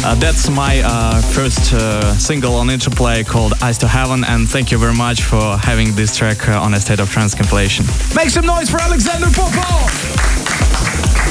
Uh, 0.06 0.14
that's 0.16 0.50
my 0.50 0.82
uh, 0.84 1.18
first 1.22 1.72
uh, 1.72 2.12
single 2.18 2.56
on 2.56 2.68
Interplay 2.68 3.24
called 3.24 3.54
Eyes 3.62 3.78
to 3.78 3.88
Heaven, 3.88 4.22
and 4.22 4.46
thank 4.46 4.70
you 4.70 4.76
very 4.76 4.92
much 4.92 5.22
for 5.22 5.56
having 5.56 5.94
this 5.94 6.14
track 6.14 6.46
uh, 6.46 6.60
on 6.60 6.74
a 6.74 6.80
State 6.80 7.00
of 7.00 7.10
Trance 7.10 7.34
compilation. 7.34 7.86
Make 8.14 8.28
some 8.28 8.44
noise 8.44 8.68
for 8.68 8.82
Alexander 8.82 9.28
Popov! 9.28 11.23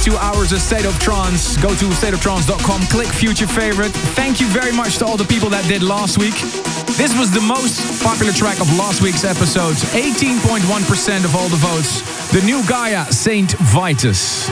These 0.00 0.12
two 0.12 0.18
hours 0.18 0.52
of 0.52 0.60
State 0.60 0.84
of 0.84 0.98
Trance. 0.98 1.56
Go 1.56 1.68
to 1.68 1.86
stateoftrance.com, 1.86 2.82
click 2.86 3.08
future 3.08 3.46
favorite. 3.46 3.92
Thank 4.14 4.40
you 4.40 4.46
very 4.48 4.72
much 4.72 4.98
to 4.98 5.06
all 5.06 5.16
the 5.16 5.24
people 5.24 5.48
that 5.50 5.66
did 5.66 5.82
last 5.82 6.18
week. 6.18 6.34
This 6.96 7.16
was 7.18 7.30
the 7.30 7.40
most 7.40 8.02
popular 8.02 8.32
track 8.32 8.60
of 8.60 8.68
last 8.78 9.02
week's 9.02 9.24
episodes. 9.24 9.84
18.1% 9.92 11.24
of 11.24 11.34
all 11.34 11.48
the 11.48 11.56
votes. 11.56 12.02
The 12.32 12.40
new 12.42 12.62
Gaia, 12.66 13.10
Saint 13.12 13.52
Vitus. 13.72 14.48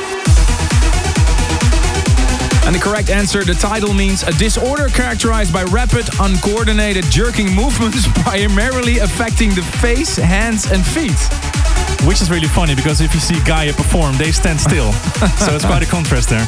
And 2.66 2.74
the 2.74 2.80
correct 2.80 3.10
answer, 3.10 3.44
the 3.44 3.54
title 3.54 3.94
means 3.94 4.22
a 4.22 4.32
disorder 4.32 4.88
characterized 4.88 5.52
by 5.52 5.62
rapid, 5.64 6.08
uncoordinated 6.20 7.04
jerking 7.04 7.54
movements 7.54 8.06
primarily 8.22 8.98
affecting 8.98 9.50
the 9.50 9.62
face, 9.62 10.16
hands, 10.16 10.70
and 10.70 10.84
feet. 10.84 11.47
Which 12.06 12.22
is 12.22 12.30
really 12.30 12.48
funny 12.48 12.74
because 12.74 13.00
if 13.00 13.14
you 13.14 13.20
see 13.20 13.40
Gaia 13.44 13.72
perform, 13.72 14.16
they 14.16 14.32
stand 14.32 14.60
still. 14.60 14.92
so 15.38 15.54
it's 15.54 15.64
quite 15.64 15.82
a 15.82 15.86
contrast 15.86 16.28
there. 16.28 16.46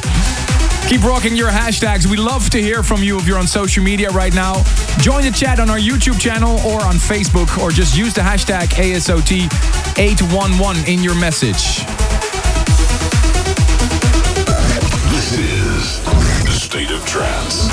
Keep 0.87 1.03
rocking 1.03 1.35
your 1.35 1.49
hashtags. 1.49 2.05
We 2.05 2.17
love 2.17 2.49
to 2.49 2.61
hear 2.61 2.83
from 2.83 3.01
you 3.01 3.17
if 3.17 3.25
you're 3.25 3.37
on 3.37 3.47
social 3.47 3.81
media 3.83 4.09
right 4.09 4.33
now. 4.33 4.61
Join 4.99 5.23
the 5.23 5.31
chat 5.31 5.57
on 5.59 5.69
our 5.69 5.79
YouTube 5.79 6.19
channel 6.19 6.59
or 6.67 6.83
on 6.83 6.95
Facebook, 6.95 7.57
or 7.61 7.71
just 7.71 7.95
use 7.97 8.13
the 8.13 8.19
hashtag 8.21 8.67
ASOT811 8.75 10.87
in 10.87 11.01
your 11.01 11.15
message. 11.15 11.85
This 15.11 15.33
is 15.39 16.01
the 16.45 16.51
State 16.51 16.91
of 16.91 17.05
Trance. 17.05 17.69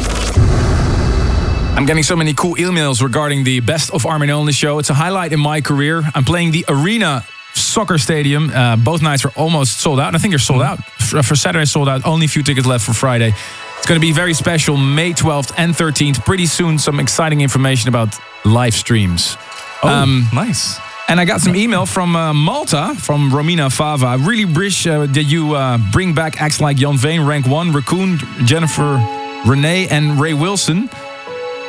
I'm 1.76 1.84
getting 1.86 2.04
so 2.04 2.16
many 2.16 2.34
cool 2.34 2.54
emails 2.56 3.02
regarding 3.02 3.44
the 3.44 3.60
Best 3.60 3.90
of 3.90 4.06
Armin 4.06 4.30
Only 4.30 4.52
show. 4.52 4.78
It's 4.78 4.90
a 4.90 4.94
highlight 4.94 5.32
in 5.32 5.40
my 5.40 5.60
career. 5.60 6.02
I'm 6.14 6.24
playing 6.24 6.52
the 6.52 6.64
Arena 6.68 7.24
Soccer 7.68 7.98
Stadium. 7.98 8.50
Uh, 8.50 8.76
both 8.76 9.02
nights 9.02 9.24
are 9.24 9.32
almost 9.36 9.80
sold 9.80 10.00
out. 10.00 10.14
I 10.14 10.18
think 10.18 10.32
they're 10.32 10.38
sold 10.38 10.62
out. 10.62 10.82
For, 10.84 11.22
for 11.22 11.36
Saturday, 11.36 11.64
sold 11.64 11.88
out. 11.88 12.04
Only 12.06 12.26
a 12.26 12.28
few 12.28 12.42
tickets 12.42 12.66
left 12.66 12.84
for 12.84 12.92
Friday. 12.92 13.32
It's 13.76 13.86
going 13.86 14.00
to 14.00 14.06
be 14.06 14.12
very 14.12 14.34
special, 14.34 14.76
May 14.76 15.12
12th 15.12 15.52
and 15.56 15.74
13th. 15.74 16.24
Pretty 16.24 16.46
soon, 16.46 16.78
some 16.78 17.00
exciting 17.00 17.40
information 17.40 17.88
about 17.88 18.18
live 18.44 18.74
streams. 18.74 19.36
Oh, 19.82 20.28
nice. 20.32 20.78
And 21.08 21.18
I 21.18 21.24
got 21.24 21.40
some 21.40 21.56
email 21.56 21.86
from 21.86 22.14
uh, 22.16 22.34
Malta, 22.34 22.94
from 22.98 23.30
Romina 23.30 23.74
Fava. 23.74 24.06
I 24.06 24.14
really 24.16 24.44
wish 24.44 24.86
uh, 24.86 25.06
that 25.06 25.24
you 25.24 25.54
uh, 25.54 25.78
bring 25.90 26.12
back 26.12 26.42
acts 26.42 26.60
like 26.60 26.76
Jan 26.76 26.98
Vayne, 26.98 27.24
Rank 27.24 27.46
1, 27.46 27.72
Racoon, 27.72 28.18
Jennifer, 28.44 29.02
Renee, 29.46 29.88
and 29.88 30.20
Ray 30.20 30.34
Wilson. 30.34 30.90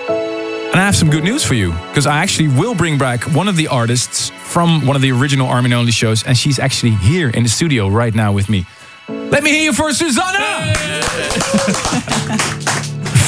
And 0.10 0.76
I 0.76 0.86
have 0.86 0.96
some 0.96 1.10
good 1.10 1.24
news 1.24 1.46
for 1.46 1.54
you, 1.54 1.72
because 1.72 2.06
I 2.06 2.18
actually 2.18 2.50
will 2.50 2.76
bring 2.76 2.98
back 2.98 3.24
one 3.34 3.48
of 3.48 3.56
the 3.56 3.70
artists 3.70 4.32
from 4.50 4.86
one 4.86 4.96
of 4.96 5.02
the 5.02 5.12
original 5.12 5.48
Armin 5.48 5.74
Only 5.74 5.92
shows, 5.92 6.24
and 6.24 6.36
she's 6.36 6.58
actually 6.58 6.92
here 6.92 7.30
in 7.30 7.44
the 7.44 7.50
studio 7.50 7.88
right 7.88 8.14
now 8.14 8.34
with 8.34 8.50
me. 8.50 8.66
Let 9.08 9.44
me 9.44 9.52
hear 9.52 9.64
you 9.64 9.74
for 9.74 9.94
Susana! 9.94 10.39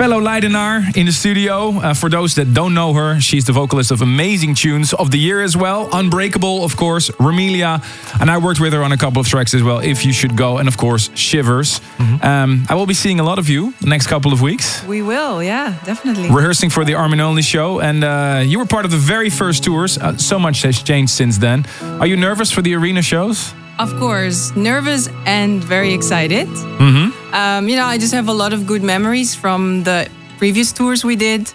Fellow 0.01 0.19
Leidenaar 0.19 0.97
in 0.97 1.05
the 1.05 1.11
studio. 1.11 1.77
Uh, 1.77 1.93
for 1.93 2.09
those 2.09 2.33
that 2.33 2.55
don't 2.55 2.73
know 2.73 2.91
her, 2.91 3.21
she's 3.21 3.45
the 3.45 3.53
vocalist 3.53 3.91
of 3.91 4.01
amazing 4.01 4.55
tunes 4.55 4.93
of 4.93 5.11
the 5.11 5.19
year 5.19 5.43
as 5.43 5.55
well. 5.55 5.89
Unbreakable, 5.93 6.63
of 6.63 6.75
course, 6.75 7.11
Romelia. 7.19 7.79
And 8.19 8.31
I 8.31 8.39
worked 8.39 8.59
with 8.59 8.73
her 8.73 8.81
on 8.81 8.91
a 8.91 8.97
couple 8.97 9.19
of 9.19 9.27
tracks 9.27 9.53
as 9.53 9.61
well, 9.61 9.77
If 9.77 10.03
You 10.03 10.11
Should 10.11 10.35
Go, 10.35 10.57
and 10.57 10.67
of 10.67 10.75
course, 10.75 11.11
Shivers. 11.13 11.81
Um, 12.23 12.65
I 12.67 12.73
will 12.73 12.87
be 12.87 12.95
seeing 12.95 13.19
a 13.19 13.23
lot 13.23 13.37
of 13.37 13.47
you 13.47 13.75
the 13.79 13.89
next 13.89 14.07
couple 14.07 14.33
of 14.33 14.41
weeks. 14.41 14.83
We 14.87 15.03
will, 15.03 15.43
yeah, 15.43 15.77
definitely. 15.85 16.31
Rehearsing 16.31 16.71
for 16.71 16.83
the 16.83 16.95
Armin 16.95 17.19
Only 17.19 17.43
show, 17.43 17.79
and 17.79 18.03
uh, 18.03 18.41
you 18.43 18.57
were 18.57 18.65
part 18.65 18.85
of 18.85 18.91
the 18.91 18.97
very 18.97 19.29
first 19.29 19.63
tours. 19.63 19.99
Uh, 19.99 20.17
so 20.17 20.39
much 20.39 20.63
has 20.63 20.81
changed 20.81 21.13
since 21.13 21.37
then. 21.37 21.63
Are 21.99 22.07
you 22.07 22.17
nervous 22.17 22.51
for 22.51 22.63
the 22.63 22.73
arena 22.73 23.03
shows? 23.03 23.53
Of 23.77 23.95
course, 23.99 24.55
nervous 24.55 25.09
and 25.27 25.63
very 25.63 25.93
excited. 25.93 26.47
Mm-hmm. 26.47 27.10
Um, 27.33 27.69
you 27.69 27.75
know, 27.75 27.85
I 27.85 27.97
just 27.97 28.13
have 28.13 28.27
a 28.27 28.33
lot 28.33 28.53
of 28.53 28.65
good 28.65 28.83
memories 28.83 29.35
from 29.35 29.83
the 29.83 30.09
previous 30.37 30.71
tours 30.71 31.03
we 31.03 31.15
did. 31.15 31.51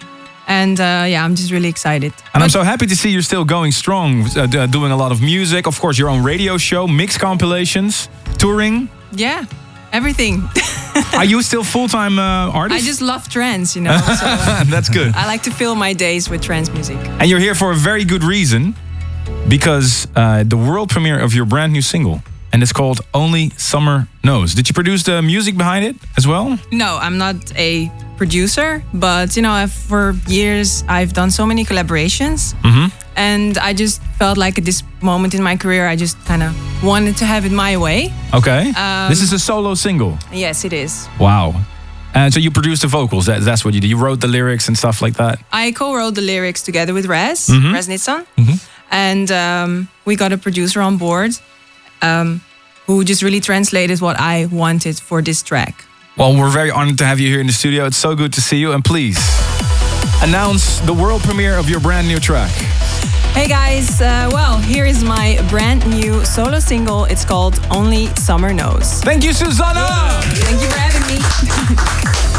And 0.47 0.79
uh, 0.79 1.05
yeah, 1.07 1.25
I'm 1.25 1.35
just 1.35 1.51
really 1.51 1.67
excited. 1.67 2.13
And 2.33 2.41
I'm 2.41 2.49
so 2.49 2.63
happy 2.63 2.85
to 2.87 2.95
see 2.95 3.09
you're 3.09 3.21
still 3.21 3.43
going 3.43 3.73
strong, 3.73 4.23
uh, 4.37 4.67
doing 4.67 4.91
a 4.91 4.95
lot 4.95 5.11
of 5.11 5.21
music. 5.21 5.67
Of 5.67 5.79
course, 5.79 5.99
your 5.99 6.09
own 6.09 6.23
radio 6.23 6.57
show, 6.57 6.87
mix 6.87 7.17
compilations, 7.17 8.07
touring. 8.37 8.87
Yeah, 9.11 9.45
everything. 9.91 10.43
Are 11.13 11.25
you 11.25 11.41
still 11.43 11.63
full-time 11.75 12.17
uh, 12.17 12.51
I 12.53 12.79
just 12.79 13.01
love 13.01 13.27
trance, 13.27 13.75
you 13.75 13.81
know. 13.81 13.97
So 14.19 14.25
That's 14.71 14.89
good. 14.89 15.13
I 15.15 15.27
like 15.27 15.43
to 15.43 15.51
fill 15.51 15.75
my 15.75 15.93
days 15.93 16.29
with 16.29 16.41
trance 16.41 16.71
music. 16.71 16.97
And 17.19 17.29
you're 17.29 17.41
here 17.41 17.55
for 17.55 17.71
a 17.71 17.75
very 17.75 18.05
good 18.05 18.23
reason, 18.23 18.73
because 19.49 20.07
uh, 20.15 20.43
the 20.43 20.57
world 20.57 20.89
premiere 20.89 21.19
of 21.19 21.33
your 21.33 21.45
brand 21.45 21.73
new 21.73 21.81
single, 21.81 22.21
and 22.53 22.63
it's 22.63 22.73
called 22.73 22.99
Only 23.13 23.49
Summer 23.57 24.07
Knows. 24.23 24.53
Did 24.55 24.67
you 24.69 24.73
produce 24.73 25.03
the 25.03 25.21
music 25.21 25.57
behind 25.57 25.85
it 25.85 25.95
as 26.17 26.25
well? 26.27 26.57
No, 26.71 26.97
I'm 27.01 27.17
not 27.17 27.35
a 27.57 27.91
producer, 28.17 28.83
but 28.93 29.35
you 29.35 29.41
know, 29.41 29.51
I've, 29.51 29.71
for 29.71 30.13
years 30.27 30.83
I've 30.87 31.13
done 31.13 31.31
so 31.31 31.45
many 31.45 31.63
collaborations, 31.65 32.53
Mm-hmm. 32.63 32.87
and 33.15 33.57
I 33.57 33.73
just 33.73 34.01
felt 34.19 34.37
like 34.37 34.57
at 34.57 34.65
this 34.65 34.83
moment 35.01 35.33
in 35.33 35.43
my 35.43 35.55
career, 35.57 35.87
I 35.87 35.95
just 35.95 36.17
kind 36.25 36.41
of 36.43 36.53
wanted 36.83 37.17
to 37.17 37.25
have 37.25 37.45
it 37.45 37.51
my 37.51 37.77
way. 37.77 38.11
Okay. 38.33 38.71
Um, 38.75 39.09
this 39.09 39.21
is 39.21 39.33
a 39.33 39.39
solo 39.39 39.75
single. 39.75 40.17
Yes, 40.31 40.65
it 40.65 40.73
is. 40.73 41.07
Wow. 41.19 41.53
And 42.13 42.33
so 42.33 42.39
you 42.39 42.49
produced 42.51 42.81
the 42.81 42.87
vocals. 42.87 43.25
That, 43.27 43.41
that's 43.41 43.63
what 43.63 43.73
you 43.75 43.81
did. 43.81 43.89
You 43.89 43.97
wrote 43.97 44.21
the 44.21 44.27
lyrics 44.27 44.67
and 44.67 44.75
stuff 44.77 45.01
like 45.03 45.13
that. 45.17 45.37
I 45.51 45.71
co-wrote 45.71 46.15
the 46.15 46.21
lyrics 46.21 46.63
together 46.63 46.93
with 46.93 47.05
Rez, 47.05 47.47
Mhm. 47.47 47.73
Rez 47.73 47.87
Nitsan, 47.87 48.25
and 48.89 49.29
um, 49.31 49.87
we 50.05 50.15
got 50.15 50.31
a 50.31 50.37
producer 50.37 50.81
on 50.81 50.97
board 50.97 51.31
um, 52.01 52.41
who 52.85 53.03
just 53.03 53.21
really 53.21 53.39
translated 53.39 54.01
what 54.01 54.19
I 54.19 54.45
wanted 54.45 54.99
for 54.99 55.21
this 55.21 55.43
track. 55.43 55.85
Well, 56.17 56.35
we're 56.35 56.49
very 56.49 56.71
honored 56.71 56.97
to 56.97 57.05
have 57.05 57.19
you 57.19 57.29
here 57.29 57.39
in 57.39 57.47
the 57.47 57.53
studio. 57.53 57.85
It's 57.85 57.97
so 57.97 58.15
good 58.15 58.33
to 58.33 58.41
see 58.41 58.57
you. 58.57 58.71
And 58.71 58.83
please 58.83 59.17
announce 60.23 60.79
the 60.79 60.93
world 60.93 61.21
premiere 61.21 61.57
of 61.57 61.69
your 61.69 61.79
brand 61.79 62.07
new 62.07 62.19
track. 62.19 62.51
Hey 63.33 63.47
guys, 63.47 64.01
uh, 64.01 64.29
well, 64.33 64.57
here 64.57 64.85
is 64.85 65.03
my 65.03 65.37
brand 65.47 65.87
new 65.87 66.25
solo 66.25 66.59
single. 66.59 67.05
It's 67.05 67.23
called 67.23 67.59
Only 67.69 68.07
Summer 68.15 68.51
Knows. 68.51 68.99
Thank 69.03 69.23
you, 69.23 69.31
Susana. 69.31 69.85
Thank 70.23 70.61
you 70.61 70.69
for 70.69 70.79
having 70.79 71.05
me. 71.15 72.33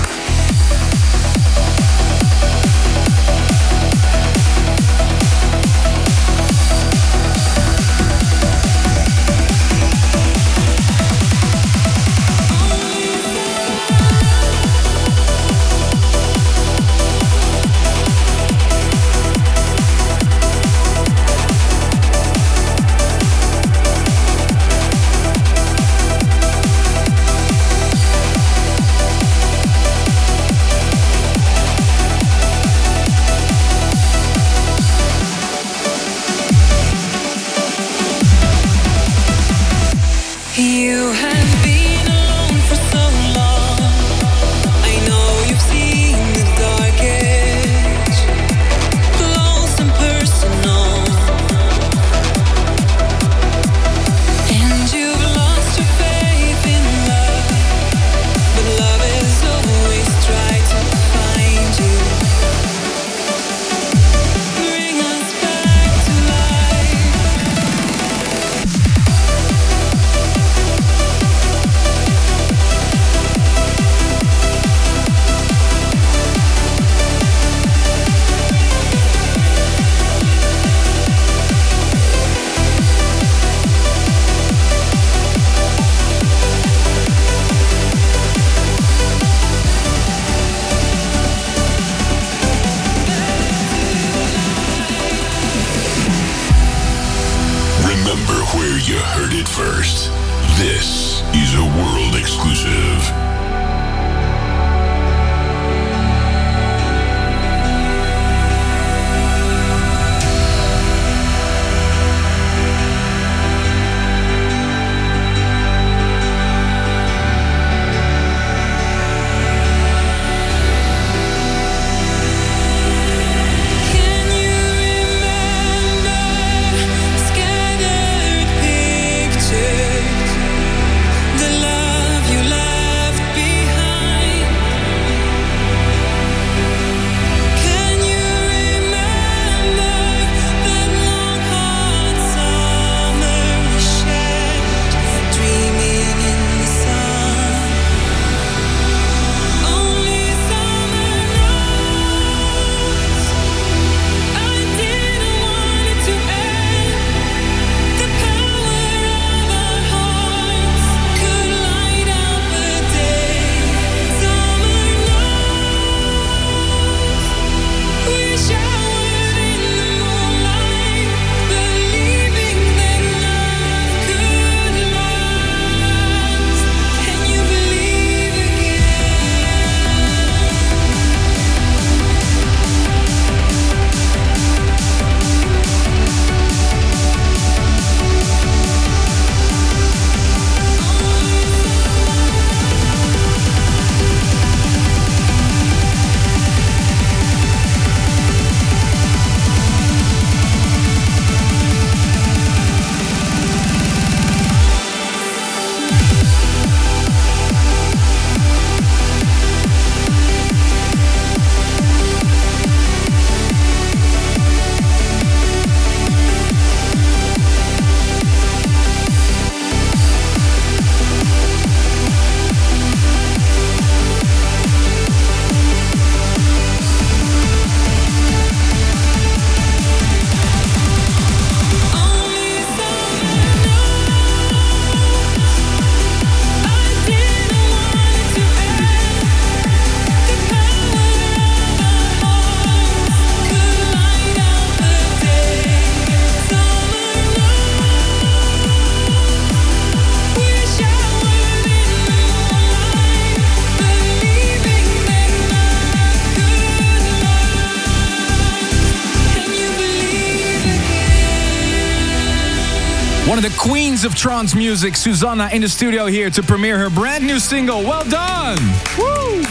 queens 263.99 264.05
of 264.05 264.15
trance 264.15 264.55
music, 264.55 264.95
Susana, 264.95 265.49
in 265.53 265.61
the 265.63 265.69
studio 265.69 266.07
here 266.07 266.31
to 266.31 266.41
premiere 266.41 266.79
her 266.79 266.89
brand 266.89 267.27
new 267.27 267.41
single. 267.41 267.83
Well 267.83 268.05
done! 268.09 268.57
Woo! 268.97 269.43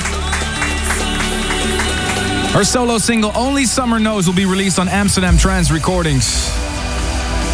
Her 2.54 2.64
solo 2.64 2.98
single, 2.98 3.32
Only 3.36 3.66
Summer 3.66 4.00
Knows, 4.00 4.26
will 4.26 4.36
be 4.36 4.45
released 4.45 4.80
on 4.80 4.88
Amsterdam 4.88 5.38
Trance 5.38 5.70
Recordings. 5.70 6.26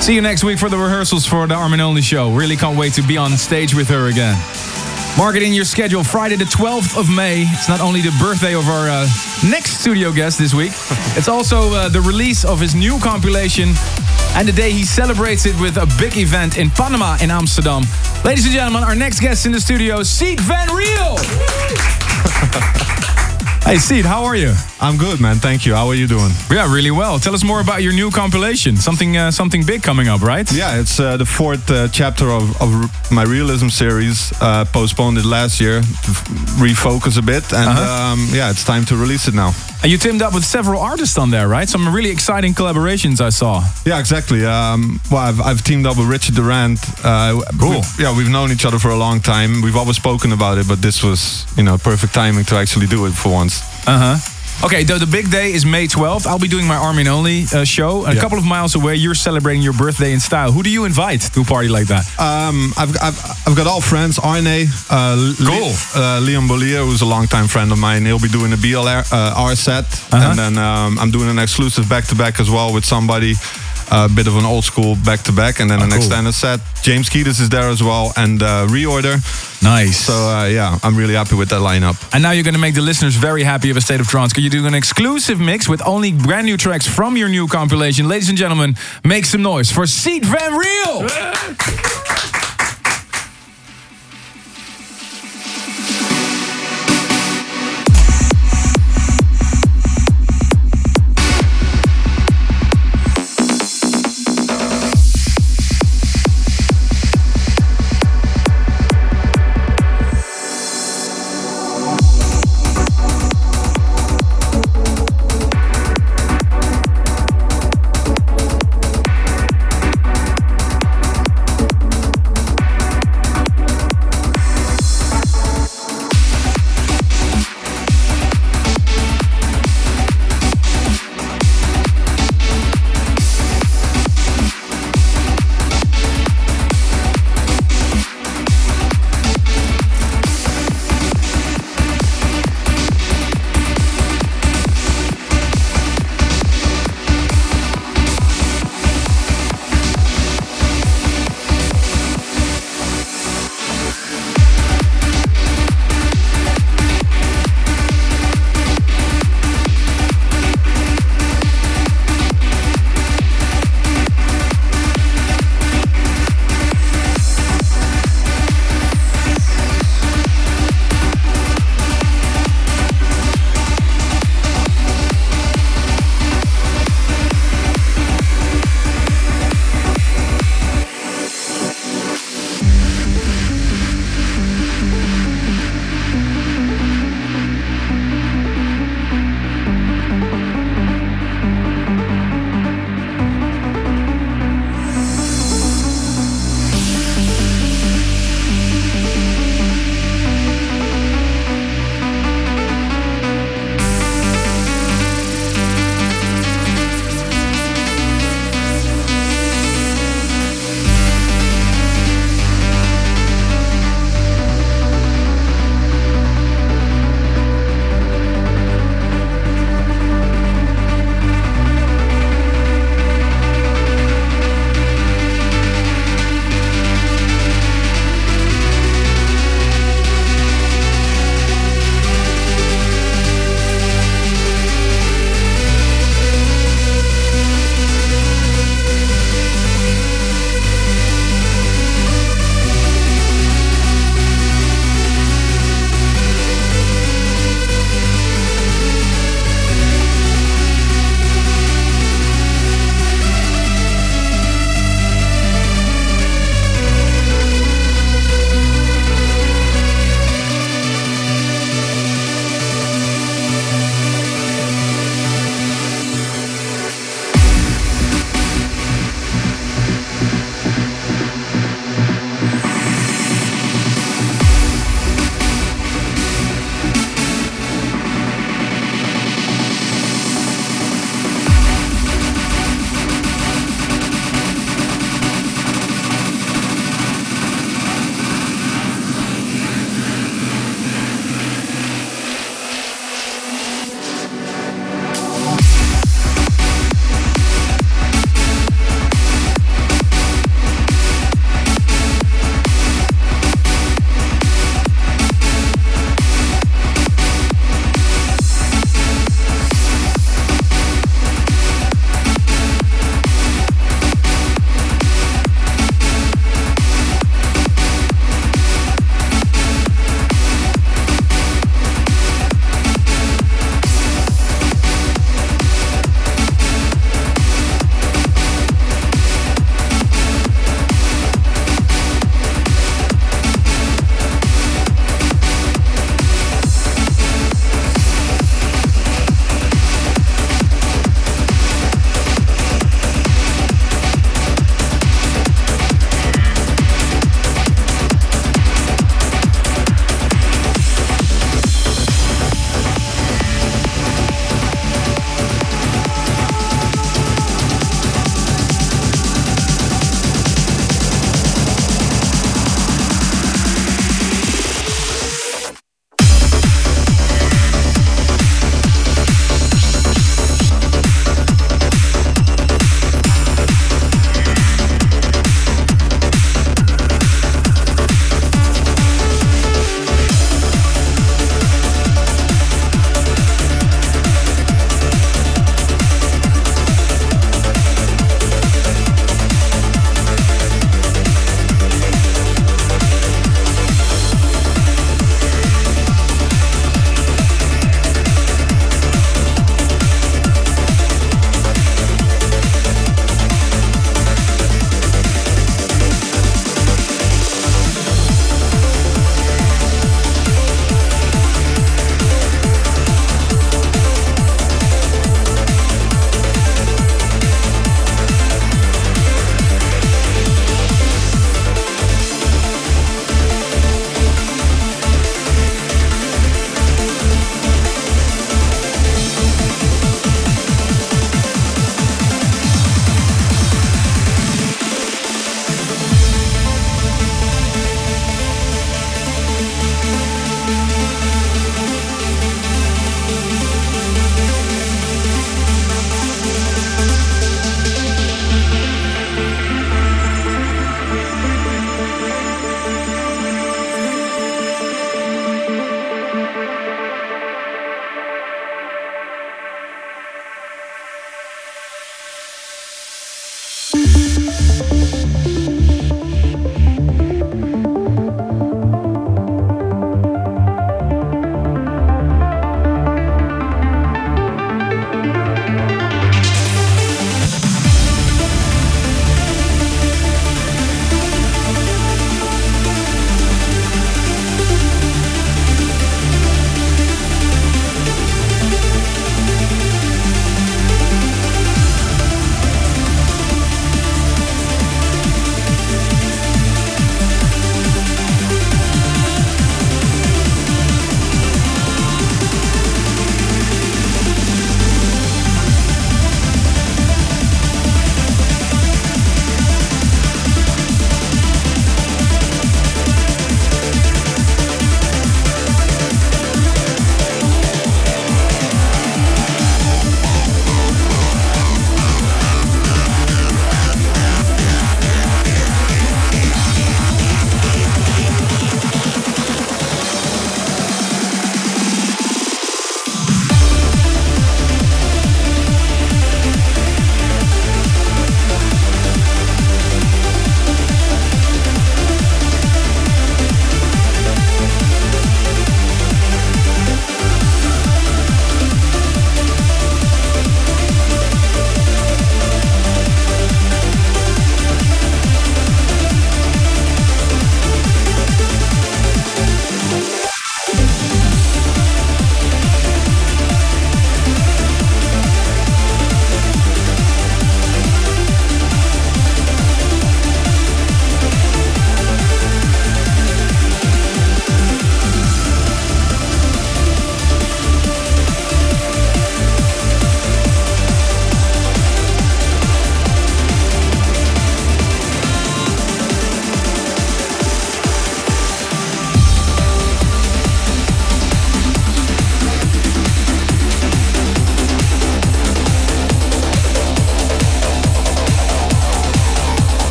See 0.00 0.14
you 0.14 0.22
next 0.22 0.44
week 0.44 0.58
for 0.58 0.70
the 0.70 0.78
rehearsals 0.78 1.26
for 1.26 1.46
the 1.46 1.54
Armin 1.54 1.80
Only 1.80 2.00
show. 2.00 2.30
Really 2.30 2.56
can't 2.56 2.78
wait 2.78 2.94
to 2.94 3.02
be 3.02 3.18
on 3.18 3.36
stage 3.36 3.74
with 3.74 3.88
her 3.88 4.06
again. 4.06 4.38
Mark 5.18 5.36
it 5.36 5.42
in 5.42 5.52
your 5.52 5.66
schedule. 5.66 6.02
Friday, 6.02 6.36
the 6.36 6.44
12th 6.44 6.98
of 6.98 7.10
May. 7.10 7.42
It's 7.42 7.68
not 7.68 7.80
only 7.80 8.00
the 8.00 8.16
birthday 8.18 8.54
of 8.54 8.66
our 8.66 8.88
uh, 8.88 9.06
next 9.50 9.80
studio 9.80 10.10
guest 10.10 10.38
this 10.38 10.54
week, 10.54 10.72
it's 11.18 11.28
also 11.28 11.74
uh, 11.74 11.88
the 11.90 12.00
release 12.00 12.46
of 12.46 12.60
his 12.60 12.74
new 12.74 12.98
compilation 13.00 13.74
and 14.36 14.46
the 14.46 14.52
day 14.52 14.70
he 14.70 14.84
celebrates 14.84 15.46
it 15.46 15.58
with 15.60 15.76
a 15.76 15.86
big 15.98 16.16
event 16.16 16.58
in 16.58 16.70
Panama 16.70 17.16
in 17.22 17.30
Amsterdam. 17.30 17.82
Ladies 18.24 18.44
and 18.44 18.54
gentlemen, 18.54 18.84
our 18.84 18.94
next 18.94 19.20
guest 19.20 19.46
in 19.46 19.52
the 19.52 19.60
studio, 19.60 20.02
Sied 20.02 20.40
Van 20.40 20.68
Riel. 20.74 21.16
Hey, 23.68 23.76
Sied, 23.76 24.06
how 24.06 24.24
are 24.24 24.34
you? 24.34 24.54
I'm 24.80 24.96
good, 24.96 25.20
man. 25.20 25.36
Thank 25.40 25.66
you. 25.66 25.74
How 25.74 25.88
are 25.88 25.94
you 25.96 26.06
doing? 26.06 26.30
Yeah, 26.50 26.72
really 26.72 26.92
well. 26.92 27.18
Tell 27.18 27.34
us 27.34 27.42
more 27.42 27.60
about 27.60 27.82
your 27.82 27.92
new 27.92 28.12
compilation. 28.12 28.76
Something, 28.76 29.16
uh, 29.16 29.32
something 29.32 29.64
big 29.66 29.82
coming 29.82 30.06
up, 30.06 30.20
right? 30.22 30.48
Yeah, 30.52 30.78
it's 30.80 31.00
uh, 31.00 31.16
the 31.16 31.24
fourth 31.26 31.68
uh, 31.68 31.88
chapter 31.88 32.30
of, 32.30 32.44
of 32.62 32.70
my 33.10 33.24
realism 33.24 33.68
series. 33.70 34.32
Uh, 34.40 34.64
postponed 34.72 35.18
it 35.18 35.24
last 35.24 35.60
year 35.60 35.80
to 35.80 36.10
f- 36.10 36.28
refocus 36.60 37.18
a 37.18 37.22
bit, 37.22 37.42
and 37.52 37.68
Uh-huh. 37.68 38.12
um, 38.12 38.28
yeah, 38.30 38.50
it's 38.50 38.62
time 38.64 38.84
to 38.84 38.94
release 38.96 39.26
it 39.26 39.34
now. 39.34 39.52
And 39.82 39.90
you 39.90 39.98
teamed 39.98 40.22
up 40.22 40.32
with 40.32 40.44
several 40.44 40.80
artists 40.80 41.18
on 41.18 41.30
there, 41.30 41.48
right? 41.48 41.68
Some 41.68 41.92
really 41.92 42.10
exciting 42.10 42.54
collaborations 42.54 43.20
I 43.20 43.30
saw. 43.30 43.64
Yeah, 43.84 43.98
exactly. 43.98 44.44
Um, 44.46 45.00
well, 45.10 45.22
I've, 45.22 45.40
I've 45.40 45.62
teamed 45.64 45.86
up 45.86 45.96
with 45.98 46.06
Richard 46.08 46.36
Durant. 46.36 46.78
Uh, 47.04 47.40
Cool. 47.58 47.70
we- 47.70 48.04
yeah, 48.04 48.16
we've 48.16 48.30
known 48.30 48.52
each 48.52 48.64
other 48.64 48.78
for 48.78 48.90
a 48.90 48.96
long 48.96 49.20
time. 49.20 49.60
We've 49.60 49.76
always 49.76 49.96
spoken 49.96 50.30
about 50.32 50.58
it, 50.58 50.68
but 50.68 50.80
this 50.80 51.02
was, 51.02 51.44
you 51.56 51.64
know, 51.64 51.78
perfect 51.78 52.14
timing 52.14 52.44
to 52.44 52.54
actually 52.56 52.86
do 52.86 53.06
it 53.06 53.12
for 53.12 53.32
once. 53.32 53.60
Uh 53.88 53.98
huh. 53.98 54.16
Okay, 54.64 54.82
the, 54.82 54.98
the 54.98 55.06
big 55.06 55.30
day 55.30 55.52
is 55.52 55.64
May 55.64 55.86
12th. 55.86 56.26
I'll 56.26 56.38
be 56.40 56.48
doing 56.48 56.66
my 56.66 56.74
Armin 56.74 57.06
Only 57.06 57.44
uh, 57.54 57.62
show. 57.64 58.04
A 58.06 58.12
Yeah. 58.14 58.20
couple 58.20 58.38
of 58.38 58.44
miles 58.44 58.74
away, 58.74 58.96
you're 58.96 59.14
celebrating 59.14 59.62
your 59.62 59.72
birthday 59.72 60.12
in 60.12 60.18
style. 60.18 60.50
Who 60.50 60.64
do 60.64 60.70
you 60.70 60.84
invite 60.84 61.20
to 61.32 61.42
a 61.42 61.44
party 61.44 61.68
like 61.68 61.86
that? 61.86 62.04
Um, 62.18 62.72
I've, 62.76 62.90
I've, 63.00 63.18
I've 63.46 63.56
got 63.56 63.68
all 63.68 63.80
friends. 63.80 64.18
Arne, 64.18 64.46
uh, 64.90 65.32
Cool. 65.38 65.72
uh, 65.94 66.18
Leon 66.20 66.48
Bollier, 66.48 66.84
who's 66.84 67.02
a 67.02 67.06
longtime 67.06 67.46
friend 67.46 67.70
of 67.70 67.78
mine. 67.78 68.04
He'll 68.04 68.18
be 68.18 68.28
doing 68.28 68.52
a 68.52 68.56
BLR 68.56 69.04
uh, 69.12 69.34
R 69.36 69.54
set, 69.54 69.84
Uh-huh. 70.12 70.16
and 70.30 70.38
then 70.38 70.58
um, 70.58 70.98
I'm 70.98 71.12
doing 71.12 71.30
an 71.30 71.38
exclusive 71.38 71.88
back 71.88 72.06
to 72.08 72.16
back 72.16 72.40
as 72.40 72.50
well 72.50 72.74
with 72.74 72.84
somebody. 72.84 73.34
A 73.90 74.08
bit 74.08 74.26
of 74.26 74.36
an 74.36 74.44
old 74.44 74.64
school 74.64 74.96
back 75.04 75.20
to 75.22 75.32
back, 75.32 75.60
and 75.60 75.70
then 75.70 75.80
Oh, 75.80 75.84
an 75.84 75.90
cool. 75.90 75.98
extended 75.98 76.32
set. 76.34 76.60
James 76.82 77.08
Keatis 77.08 77.40
is 77.40 77.48
there 77.48 77.68
as 77.70 77.82
well, 77.82 78.12
and 78.16 78.42
uh, 78.42 78.66
reorder. 78.68 79.16
Nice. 79.62 79.96
So 80.06 80.12
uh, 80.12 80.44
yeah, 80.46 80.78
I'm 80.82 80.94
really 80.96 81.14
happy 81.14 81.34
with 81.36 81.48
that 81.48 81.60
lineup. 81.62 81.96
and 82.12 82.22
now 82.22 82.30
you're 82.32 82.44
going 82.44 82.54
to 82.54 82.60
make 82.60 82.74
the 82.74 82.82
listeners 82.82 83.16
very 83.16 83.42
happy 83.44 83.70
of 83.70 83.76
a 83.76 83.80
state 83.80 84.00
of 84.00 84.06
trance. 84.06 84.32
Because 84.32 84.44
you're 84.44 84.50
doing 84.50 84.66
an 84.66 84.74
exclusive 84.74 85.40
mix 85.40 85.68
with 85.68 85.80
only 85.86 86.12
brand 86.12 86.46
new 86.46 86.56
tracks 86.56 86.86
from 86.86 87.16
your 87.16 87.28
new 87.28 87.48
compilation. 87.48 88.06
Ladies 88.08 88.28
and 88.28 88.38
gentlemen, 88.38 88.76
make 89.04 89.24
some 89.24 89.42
noise 89.42 89.70
for 89.72 89.84
Sied 89.86 90.24
Van 90.24 90.52
Riel. 90.56 91.06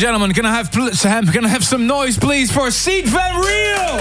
and 0.00 0.06
gentlemen, 0.06 0.32
can 0.32 0.46
I 0.46 0.52
have 0.54 0.72
pl- 0.72 0.92
Sam, 0.92 1.26
can 1.26 1.44
I 1.44 1.48
have 1.48 1.62
some 1.62 1.86
noise, 1.86 2.18
please, 2.18 2.50
for 2.50 2.70
Sied 2.70 3.04
Van 3.04 3.34
Riel? 3.38 4.00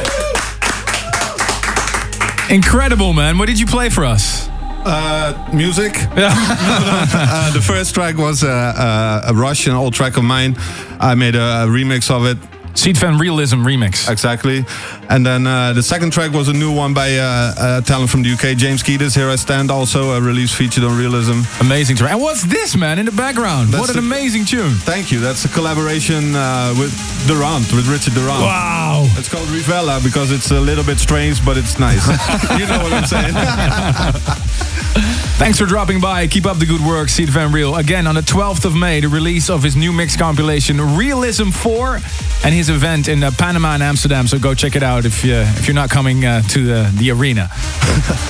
Incredible, 2.50 3.12
man. 3.12 3.38
What 3.38 3.47
did 3.47 3.60
you 3.60 3.66
play 3.66 3.89
for 3.89 4.06
us? 4.06 4.47
Uh, 4.86 5.50
music. 5.54 5.93
uh, 6.12 7.52
the 7.52 7.62
first 7.62 7.93
track 7.93 8.16
was 8.16 8.45
uh, 8.45 8.47
uh, 8.47 9.32
a 9.32 9.34
Russian 9.34 9.74
old 9.74 9.93
track 9.93 10.16
of 10.16 10.24
mine. 10.24 10.56
I 11.02 11.16
made 11.16 11.36
a, 11.36 11.64
a 11.64 11.68
remix 11.68 12.10
of 12.10 12.26
it. 12.26 12.38
Sied 12.76 12.95
Van 12.95 13.18
Realism 13.18 13.58
remix. 13.58 14.10
Exactly. 14.10 14.66
And 15.12 15.26
then 15.26 15.47
uh, 15.47 15.74
the 15.74 15.82
second 15.82 16.14
track 16.14 16.32
was 16.34 16.49
a 16.49 16.53
new 16.53 16.72
one 16.72 16.93
by 16.93 17.18
uh, 17.18 17.80
a 17.80 17.82
talent 17.82 18.12
from 18.12 18.22
the 18.22 18.32
UK, 18.32 18.55
James 18.55 18.84
Keedis. 18.84 19.16
Here 19.16 19.28
I 19.28 19.38
Stand, 19.38 19.72
also 19.72 20.12
a 20.12 20.22
release 20.22 20.53
featured 20.53 20.84
on 20.84 20.95
Realism. 20.95 21.41
Amazing 21.60 21.95
track. 21.95 22.12
And 22.12 22.22
what's 22.22 22.43
this, 22.43 22.76
man, 22.78 22.99
in 22.99 23.05
the 23.07 23.12
background? 23.12 23.70
That's 23.70 23.82
what 23.82 23.89
an 23.89 23.95
the- 23.95 24.01
amazing 24.07 24.45
tune. 24.45 24.70
Thank 24.86 25.12
you. 25.12 25.20
That's 25.20 25.43
a 25.45 25.49
collaboration 25.49 26.36
uh, 26.36 26.76
with 26.78 26.93
Durant, 27.28 27.74
with 27.74 27.88
Richard 27.88 28.14
Durant. 28.14 28.43
Wow. 28.43 29.07
It's 29.18 29.28
called 29.30 29.47
Rivella 29.47 30.03
because 30.03 30.32
it's 30.32 30.51
a 30.51 30.60
little 30.60 30.84
bit 30.84 30.99
strange, 30.99 31.43
but 31.43 31.57
it's 31.57 31.80
nice. 31.80 32.05
you 32.60 32.68
know 32.68 32.78
what 32.84 32.93
I'm 32.93 33.05
saying? 33.05 33.34
Thanks 35.39 35.57
for 35.57 35.66
dropping 35.66 36.01
by. 36.01 36.28
Keep 36.28 36.45
up 36.45 36.57
the 36.60 36.66
good 36.66 36.82
work, 36.82 37.07
Sied 37.10 37.30
Van 37.30 37.51
Riel. 37.51 37.76
Again, 37.78 38.05
on 38.05 38.16
the 38.16 38.22
12th 38.22 38.66
of 38.66 38.76
May, 38.76 38.99
the 38.99 39.07
release 39.07 39.49
of 39.49 39.64
his 39.64 39.76
new 39.76 39.91
mix 39.93 40.16
compilation, 40.18 40.80
Realism 40.97 41.49
4, 41.49 41.99
and 42.43 42.53
his 42.53 42.69
event 42.69 43.07
in 43.07 43.23
uh, 43.23 43.31
Panama 43.37 43.73
and 43.73 43.83
Amsterdam. 43.83 44.27
So 44.27 44.39
go 44.39 44.53
check 44.53 44.75
it 44.75 44.83
out 44.83 45.05
if, 45.05 45.23
you, 45.23 45.35
if 45.35 45.67
you're 45.67 45.75
not 45.75 45.89
coming 45.89 46.25
uh, 46.25 46.41
to 46.41 46.65
the, 46.65 46.91
the 46.95 47.11
arena. 47.11 47.49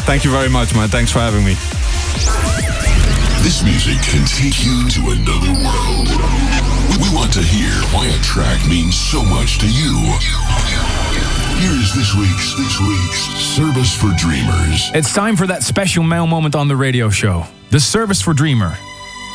Thank 0.06 0.24
you 0.26 0.32
very 0.32 0.50
much, 0.50 0.74
man. 0.74 0.90
Thanks 0.90 1.12
for 1.12 1.20
having 1.20 1.46
me. 1.46 1.54
This 3.44 3.64
music 3.64 3.98
can 4.04 4.26
take 4.28 4.66
you 4.66 4.90
to 4.90 5.12
another 5.16 5.54
world. 5.64 6.10
We 7.00 7.16
want 7.16 7.32
to 7.34 7.42
hear 7.42 7.72
why 7.94 8.08
a 8.08 8.22
track 8.22 8.60
means 8.68 8.96
so 8.96 9.24
much 9.24 9.60
to 9.60 9.68
you. 9.68 9.96
Here 11.60 11.72
is 11.72 11.94
this 11.96 12.16
week's 12.16 12.56
this 12.58 12.80
week's 12.80 13.20
Service 13.40 13.96
for 13.96 14.12
Dreamers. 14.18 14.92
It's 14.94 15.14
time 15.14 15.36
for 15.36 15.48
that 15.48 15.64
special 15.64 16.04
mail 16.04 16.28
moment 16.28 16.56
on 16.56 16.68
the 16.68 16.76
radio 16.76 17.10
show, 17.10 17.46
the 17.70 17.80
Service 17.80 18.22
for 18.22 18.34
Dreamer. 18.34 18.78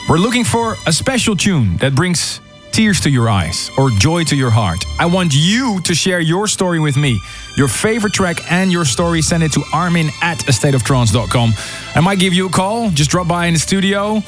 We're 0.09 0.19
looking 0.19 0.45
for 0.45 0.77
a 0.87 0.93
special 0.93 1.35
tune 1.35 1.79
that 1.79 1.95
brings 1.95 2.41
tears 2.75 3.01
to 3.01 3.09
your 3.09 3.31
eyes 3.31 3.71
or 3.79 3.89
joy 3.89 4.25
to 4.25 4.35
your 4.35 4.51
heart. 4.51 4.85
I 4.99 5.07
want 5.07 5.33
you 5.33 5.81
to 5.83 5.95
share 5.95 6.19
your 6.19 6.49
story 6.49 6.81
with 6.81 6.97
me. 6.97 7.21
Your 7.57 7.69
favorite 7.69 8.13
track 8.13 8.51
and 8.51 8.73
your 8.73 8.85
story, 8.85 9.23
send 9.23 9.45
it 9.45 9.53
to 9.53 9.63
armin 9.73 10.09
at 10.21 10.39
astateoftrance.com. 10.39 11.53
I 11.95 12.01
might 12.01 12.19
give 12.19 12.33
you 12.35 12.47
a 12.47 12.51
call, 12.51 12.91
just 12.91 13.11
drop 13.11 13.29
by 13.29 13.47
in 13.47 13.55
the 13.55 13.61
studio. 13.61 14.21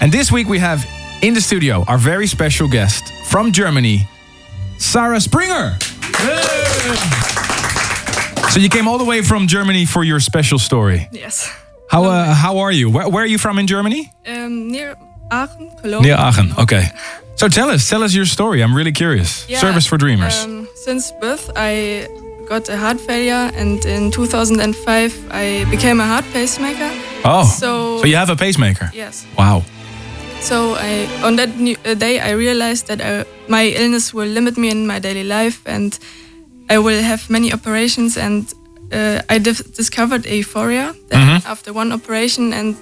And 0.00 0.12
this 0.12 0.30
week 0.30 0.48
we 0.48 0.60
have 0.60 0.86
in 1.22 1.34
the 1.34 1.40
studio 1.40 1.84
our 1.88 1.98
very 1.98 2.28
special 2.28 2.68
guest 2.68 3.12
from 3.26 3.50
Germany, 3.50 4.06
Sarah 4.78 5.20
Springer. 5.20 5.76
So 8.50 8.60
you 8.60 8.68
came 8.68 8.86
all 8.86 8.98
the 8.98 9.04
way 9.04 9.22
from 9.22 9.48
Germany 9.48 9.86
for 9.86 10.04
your 10.04 10.20
special 10.20 10.60
story. 10.60 11.08
Yes. 11.10 11.52
How 11.90 12.04
uh, 12.04 12.32
how 12.32 12.58
are 12.58 12.70
you? 12.70 12.90
Where, 12.90 13.08
where 13.08 13.24
are 13.24 13.26
you 13.26 13.38
from 13.38 13.58
in 13.58 13.66
Germany? 13.66 14.12
Um, 14.24 14.70
near 14.70 14.96
Aachen, 15.32 15.70
Cologne. 15.82 16.02
Near 16.02 16.14
Aachen. 16.16 16.52
Okay. 16.58 16.84
So 17.38 17.48
tell 17.48 17.70
us, 17.70 17.88
tell 17.88 18.02
us 18.02 18.14
your 18.14 18.26
story. 18.26 18.62
I'm 18.62 18.74
really 18.74 18.92
curious. 18.92 19.46
Yeah, 19.48 19.60
Service 19.60 19.86
for 19.86 19.96
Dreamers. 19.96 20.44
Um, 20.44 20.66
since 20.74 21.12
birth, 21.20 21.50
I 21.54 22.08
got 22.48 22.68
a 22.68 22.76
heart 22.76 23.00
failure, 23.00 23.50
and 23.54 23.84
in 23.84 24.10
2005, 24.10 25.12
I 25.30 25.64
became 25.70 26.00
a 26.00 26.06
heart 26.06 26.24
pacemaker. 26.32 26.90
oh, 27.24 27.44
so- 27.44 27.98
so 28.00 28.06
you 28.06 28.16
have 28.16 28.30
a 28.30 28.36
pacemaker? 28.36 28.90
Yes. 28.92 29.24
Wow. 29.36 29.62
So 30.40 30.74
I, 30.74 31.06
on 31.22 31.36
that 31.36 31.56
new, 31.58 31.76
uh, 31.84 31.94
day, 31.94 32.18
I 32.20 32.30
realized 32.32 32.86
that 32.88 33.00
I, 33.00 33.24
my 33.48 33.64
illness 33.66 34.12
will 34.12 34.28
limit 34.32 34.56
me 34.56 34.68
in 34.70 34.86
my 34.86 34.98
daily 34.98 35.24
life, 35.24 35.60
and 35.66 35.96
I 36.68 36.78
will 36.78 37.02
have 37.02 37.28
many 37.30 37.52
operations. 37.52 38.16
And 38.16 38.52
uh, 38.92 39.22
I 39.28 39.38
discovered 39.38 40.26
euphoria 40.26 40.94
then 41.08 41.20
Mhm. 41.40 41.46
after 41.46 41.72
one 41.72 41.92
operation, 41.94 42.52
and 42.52 42.74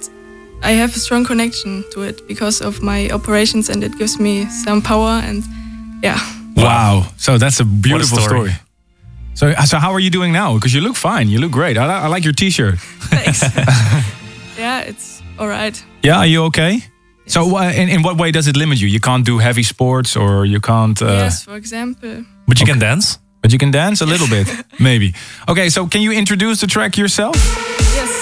I 0.63 0.71
have 0.71 0.95
a 0.95 0.99
strong 0.99 1.25
connection 1.25 1.83
to 1.93 2.01
it 2.01 2.27
because 2.27 2.61
of 2.61 2.81
my 2.81 3.09
operations, 3.11 3.69
and 3.69 3.83
it 3.83 3.97
gives 3.97 4.19
me 4.19 4.45
some 4.49 4.81
power. 4.81 5.21
And 5.23 5.43
yeah, 6.03 6.19
Wow. 6.55 7.05
So 7.17 7.37
that's 7.37 7.59
a 7.59 7.65
beautiful 7.65 8.17
story. 8.17 8.49
story. 8.49 8.51
So, 9.35 9.53
so 9.65 9.77
how 9.77 9.91
are 9.93 9.99
you 9.99 10.09
doing 10.09 10.33
now? 10.33 10.55
Because 10.55 10.73
you 10.73 10.81
look 10.81 10.95
fine. 10.95 11.29
You 11.29 11.39
look 11.39 11.51
great. 11.51 11.77
I, 11.77 11.85
I 11.85 12.07
like 12.07 12.23
your 12.23 12.33
T-shirt. 12.33 12.79
thanks. 13.11 13.41
yeah, 14.57 14.79
it's 14.81 15.21
all 15.37 15.47
right. 15.47 15.83
Yeah. 16.03 16.17
Are 16.17 16.25
you 16.27 16.43
okay? 16.45 16.81
So, 17.27 17.57
uh, 17.57 17.71
in, 17.75 17.89
in 17.89 18.01
what 18.01 18.17
way 18.17 18.31
does 18.31 18.47
it 18.47 18.55
limit 18.55 18.79
you? 18.81 18.87
You 18.87 18.99
can't 18.99 19.25
do 19.25 19.37
heavy 19.37 19.63
sports, 19.63 20.15
or 20.15 20.45
you 20.45 20.59
can't. 20.59 20.99
Uh, 21.01 21.05
yes, 21.05 21.43
for 21.43 21.55
example. 21.55 22.23
But 22.47 22.59
you 22.59 22.65
can 22.65 22.79
dance? 22.79 23.19
But 23.41 23.51
you 23.51 23.59
can 23.59 23.69
dance 23.71 24.01
a 24.01 24.05
little 24.07 24.27
bit, 24.27 24.47
maybe. 24.79 25.13
Okay. 25.49 25.69
So, 25.69 25.85
can 25.87 26.01
you 26.01 26.11
introduce 26.11 26.59
the 26.61 26.67
track 26.67 26.97
yourself? 26.97 27.35
Yes, 27.95 28.16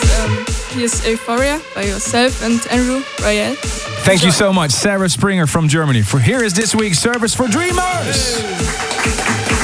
here's 0.75 1.07
Euphoria 1.07 1.61
by 1.73 1.83
yourself 1.83 2.43
and 2.43 2.59
Andrew 2.69 3.01
Royale. 3.21 3.55
Thank 4.03 4.23
you 4.23 4.31
so 4.31 4.51
much, 4.51 4.71
Sarah 4.71 5.09
Springer 5.09 5.47
from 5.47 5.67
Germany. 5.67 6.01
For 6.01 6.19
here 6.19 6.43
is 6.43 6.53
this 6.53 6.75
week's 6.75 6.99
Service 6.99 7.33
for 7.33 7.47
Dreamers. 7.47 8.41
Thank 8.41 9.54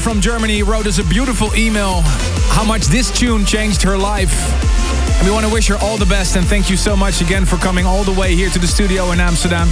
From 0.00 0.22
Germany 0.22 0.62
wrote 0.62 0.86
us 0.86 0.98
a 0.98 1.04
beautiful 1.04 1.54
email 1.54 2.00
how 2.50 2.64
much 2.64 2.86
this 2.86 3.10
tune 3.10 3.44
changed 3.44 3.82
her 3.82 3.98
life. 3.98 4.32
And 5.18 5.26
we 5.26 5.32
want 5.32 5.44
to 5.44 5.52
wish 5.52 5.68
her 5.68 5.76
all 5.76 5.98
the 5.98 6.06
best 6.06 6.36
and 6.36 6.46
thank 6.46 6.70
you 6.70 6.76
so 6.76 6.96
much 6.96 7.20
again 7.20 7.44
for 7.44 7.56
coming 7.56 7.84
all 7.84 8.02
the 8.02 8.18
way 8.18 8.34
here 8.34 8.48
to 8.48 8.58
the 8.58 8.66
studio 8.66 9.12
in 9.12 9.20
Amsterdam. 9.20 9.68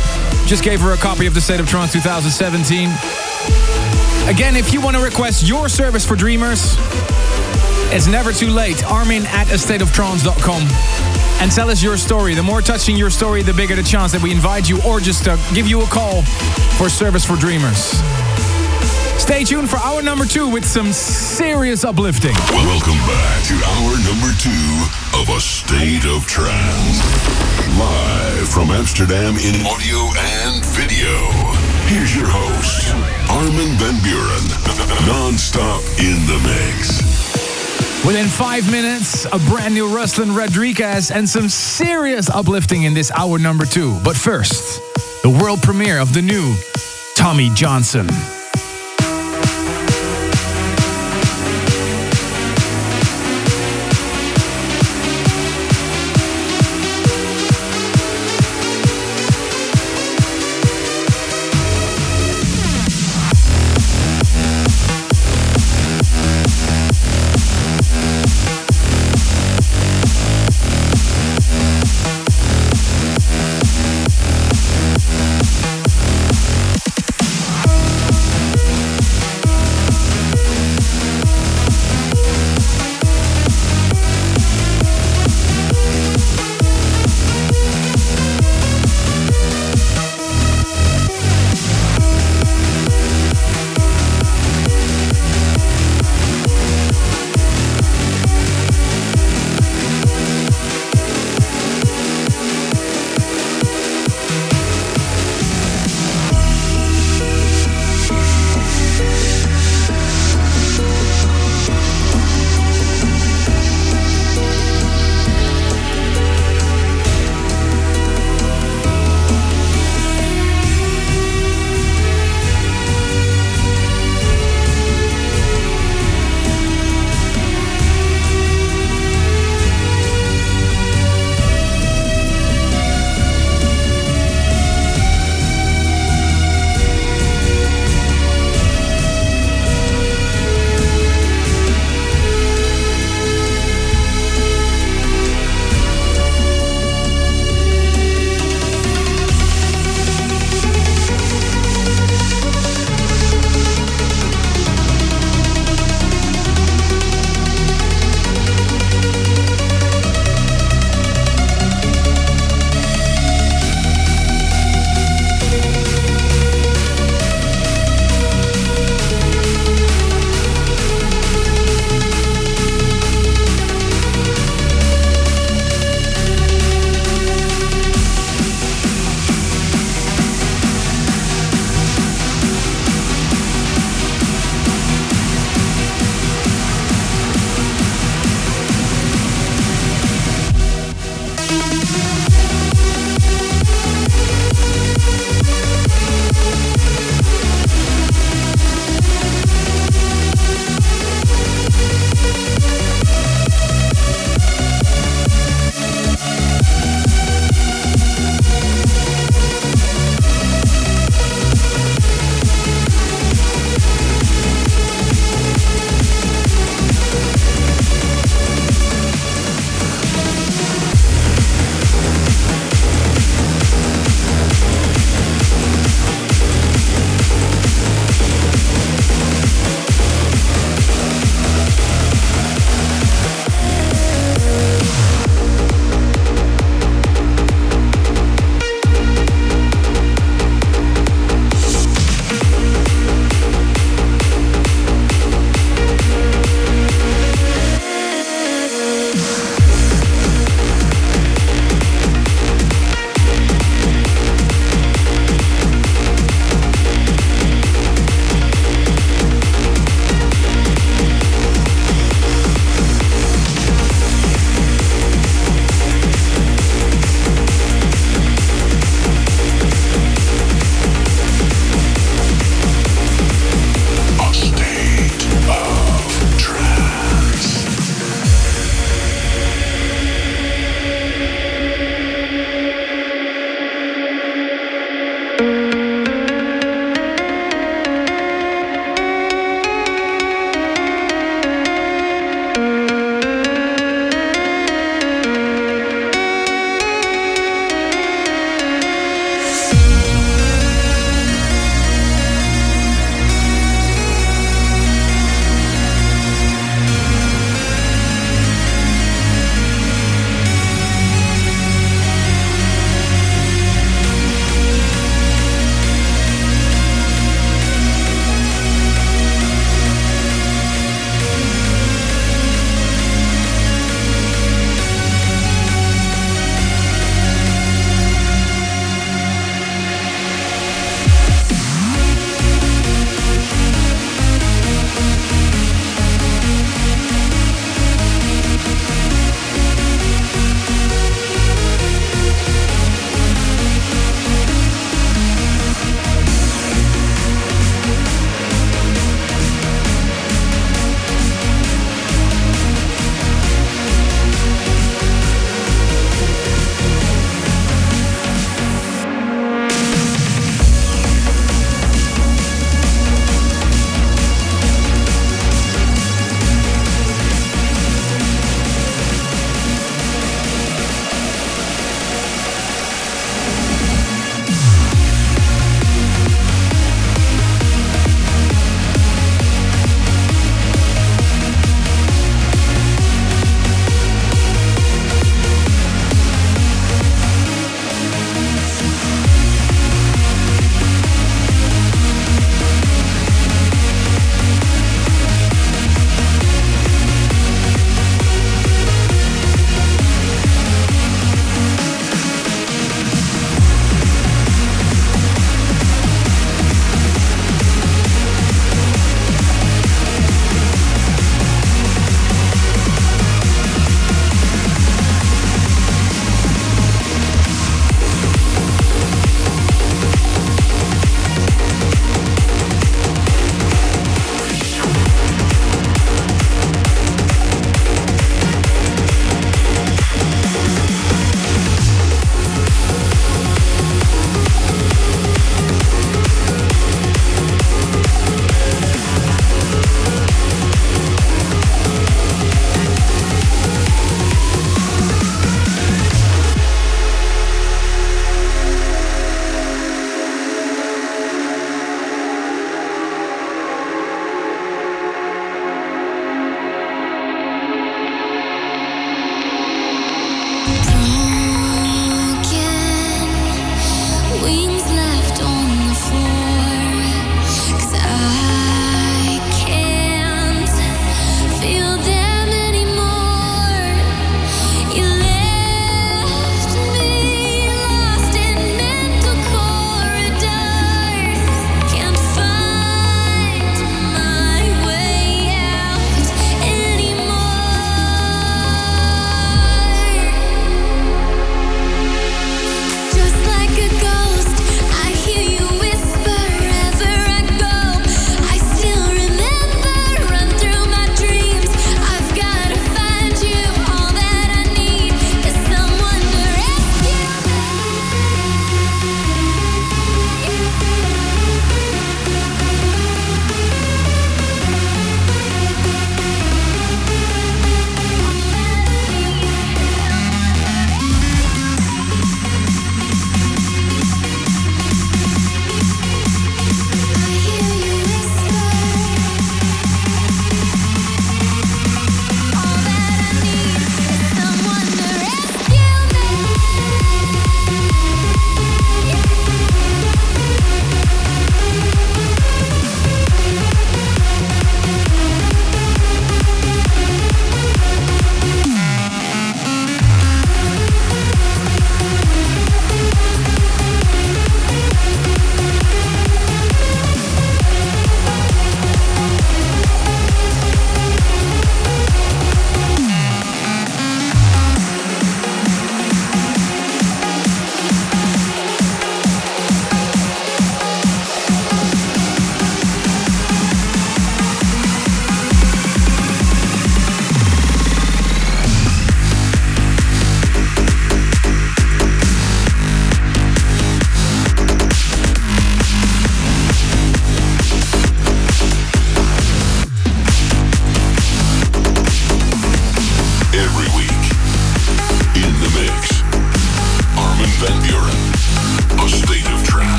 Just 0.47 0.62
gave 0.62 0.81
her 0.81 0.93
a 0.93 0.99
copy 0.99 1.26
of 1.26 1.33
the 1.33 1.41
State 1.41 1.61
of 1.61 1.68
Trance 1.68 1.93
2017. 1.95 2.91
Again, 4.29 4.55
if 4.55 4.74
you 4.74 4.83
want 4.83 4.97
to 4.97 5.03
request 5.03 5.49
your 5.49 5.66
service 5.68 6.05
for 6.05 6.14
Dreamers, 6.14 6.76
it's 7.91 8.07
never 8.07 8.31
too 8.31 8.51
late. 8.51 8.85
Armin 8.85 9.24
at 9.29 9.47
astateoftrance.com. 9.47 10.62
And 11.41 11.51
tell 11.51 11.70
us 11.70 11.83
your 11.83 11.97
story. 11.97 12.35
The 12.35 12.43
more 12.43 12.61
touching 12.61 12.97
your 12.97 13.11
story, 13.11 13.43
the 13.43 13.55
bigger 13.55 13.76
the 13.76 13.83
chance 13.83 14.12
that 14.12 14.22
we 14.22 14.31
invite 14.31 14.68
you 14.68 14.79
or 14.87 15.01
just 15.01 15.26
uh, 15.26 15.37
give 15.55 15.66
you 15.66 15.81
a 15.83 15.87
call 15.87 16.22
for 16.76 16.91
service 16.91 17.24
for 17.24 17.37
Dreamers. 17.37 18.03
Stay 19.29 19.45
tuned 19.45 19.68
for 19.68 19.76
hour 19.81 20.01
number 20.01 20.24
two 20.24 20.49
with 20.49 20.64
some 20.64 20.91
serious 20.91 21.85
uplifting. 21.85 22.35
Welcome 22.49 22.97
back 23.05 23.45
to 23.45 23.55
hour 23.76 23.93
number 24.09 24.33
two 24.41 25.20
of 25.20 25.29
A 25.29 25.39
State 25.39 26.07
of 26.07 26.24
Trance. 26.26 26.99
Live 27.79 28.49
from 28.49 28.70
Amsterdam 28.70 29.37
in 29.37 29.66
audio 29.66 29.99
and 30.16 30.64
video. 30.72 31.12
Here's 31.93 32.16
your 32.16 32.24
host, 32.26 32.89
Armin 33.29 33.76
Van 33.76 34.01
Buuren. 34.01 35.07
Non-stop 35.07 35.83
in 36.01 36.24
the 36.24 36.41
mix. 36.49 38.07
Within 38.07 38.29
five 38.29 38.68
minutes, 38.72 39.26
a 39.26 39.39
brand 39.51 39.74
new 39.74 39.89
Ruslan 39.89 40.35
Radriges 40.35 41.14
and 41.14 41.29
some 41.29 41.51
serious 41.51 42.31
uplifting 42.31 42.85
in 42.85 42.95
this 42.95 43.11
hour 43.11 43.39
number 43.39 43.66
two. 43.66 44.01
But 44.03 44.16
first, 44.16 44.81
the 45.22 45.29
world 45.29 45.61
premiere 45.61 45.99
of 45.99 46.14
the 46.14 46.22
new 46.22 46.55
Tommy 47.14 47.51
Johnson. 47.51 48.09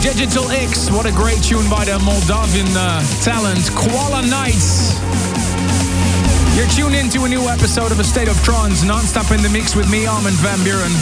Digital 0.00 0.50
X. 0.50 0.90
What 0.90 1.06
a 1.06 1.12
great 1.12 1.42
tune 1.42 1.68
by 1.68 1.84
the 1.84 1.98
Moldavian 1.98 2.68
uh, 2.76 3.02
talent, 3.20 3.68
Koala 3.74 4.22
Nights. 4.26 4.94
You're 6.56 6.68
tuned 6.68 6.94
into 6.94 7.24
a 7.24 7.28
new 7.28 7.48
episode 7.48 7.90
of 7.90 7.98
A 7.98 8.04
State 8.04 8.28
of 8.28 8.40
Trance, 8.44 8.84
non-stop 8.84 9.32
in 9.32 9.42
the 9.42 9.48
mix 9.48 9.74
with 9.74 9.90
me, 9.90 10.06
Armin 10.06 10.34
van 10.34 10.58
Buuren. 10.60 10.94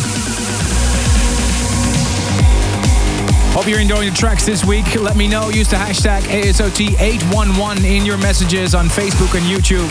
Hope 3.53 3.67
you're 3.67 3.81
enjoying 3.81 4.09
the 4.11 4.17
tracks 4.17 4.47
this 4.47 4.65
week. 4.65 4.95
Let 4.95 5.17
me 5.17 5.29
know. 5.29 5.51
Use 5.51 5.69
the 5.69 5.77
hashtag 5.77 6.23
ASOT811 6.23 7.85
in 7.85 8.07
your 8.07 8.19
messages 8.19 8.75
on 8.75 8.87
Facebook 8.87 9.35
and 9.37 9.45
YouTube. 9.45 9.89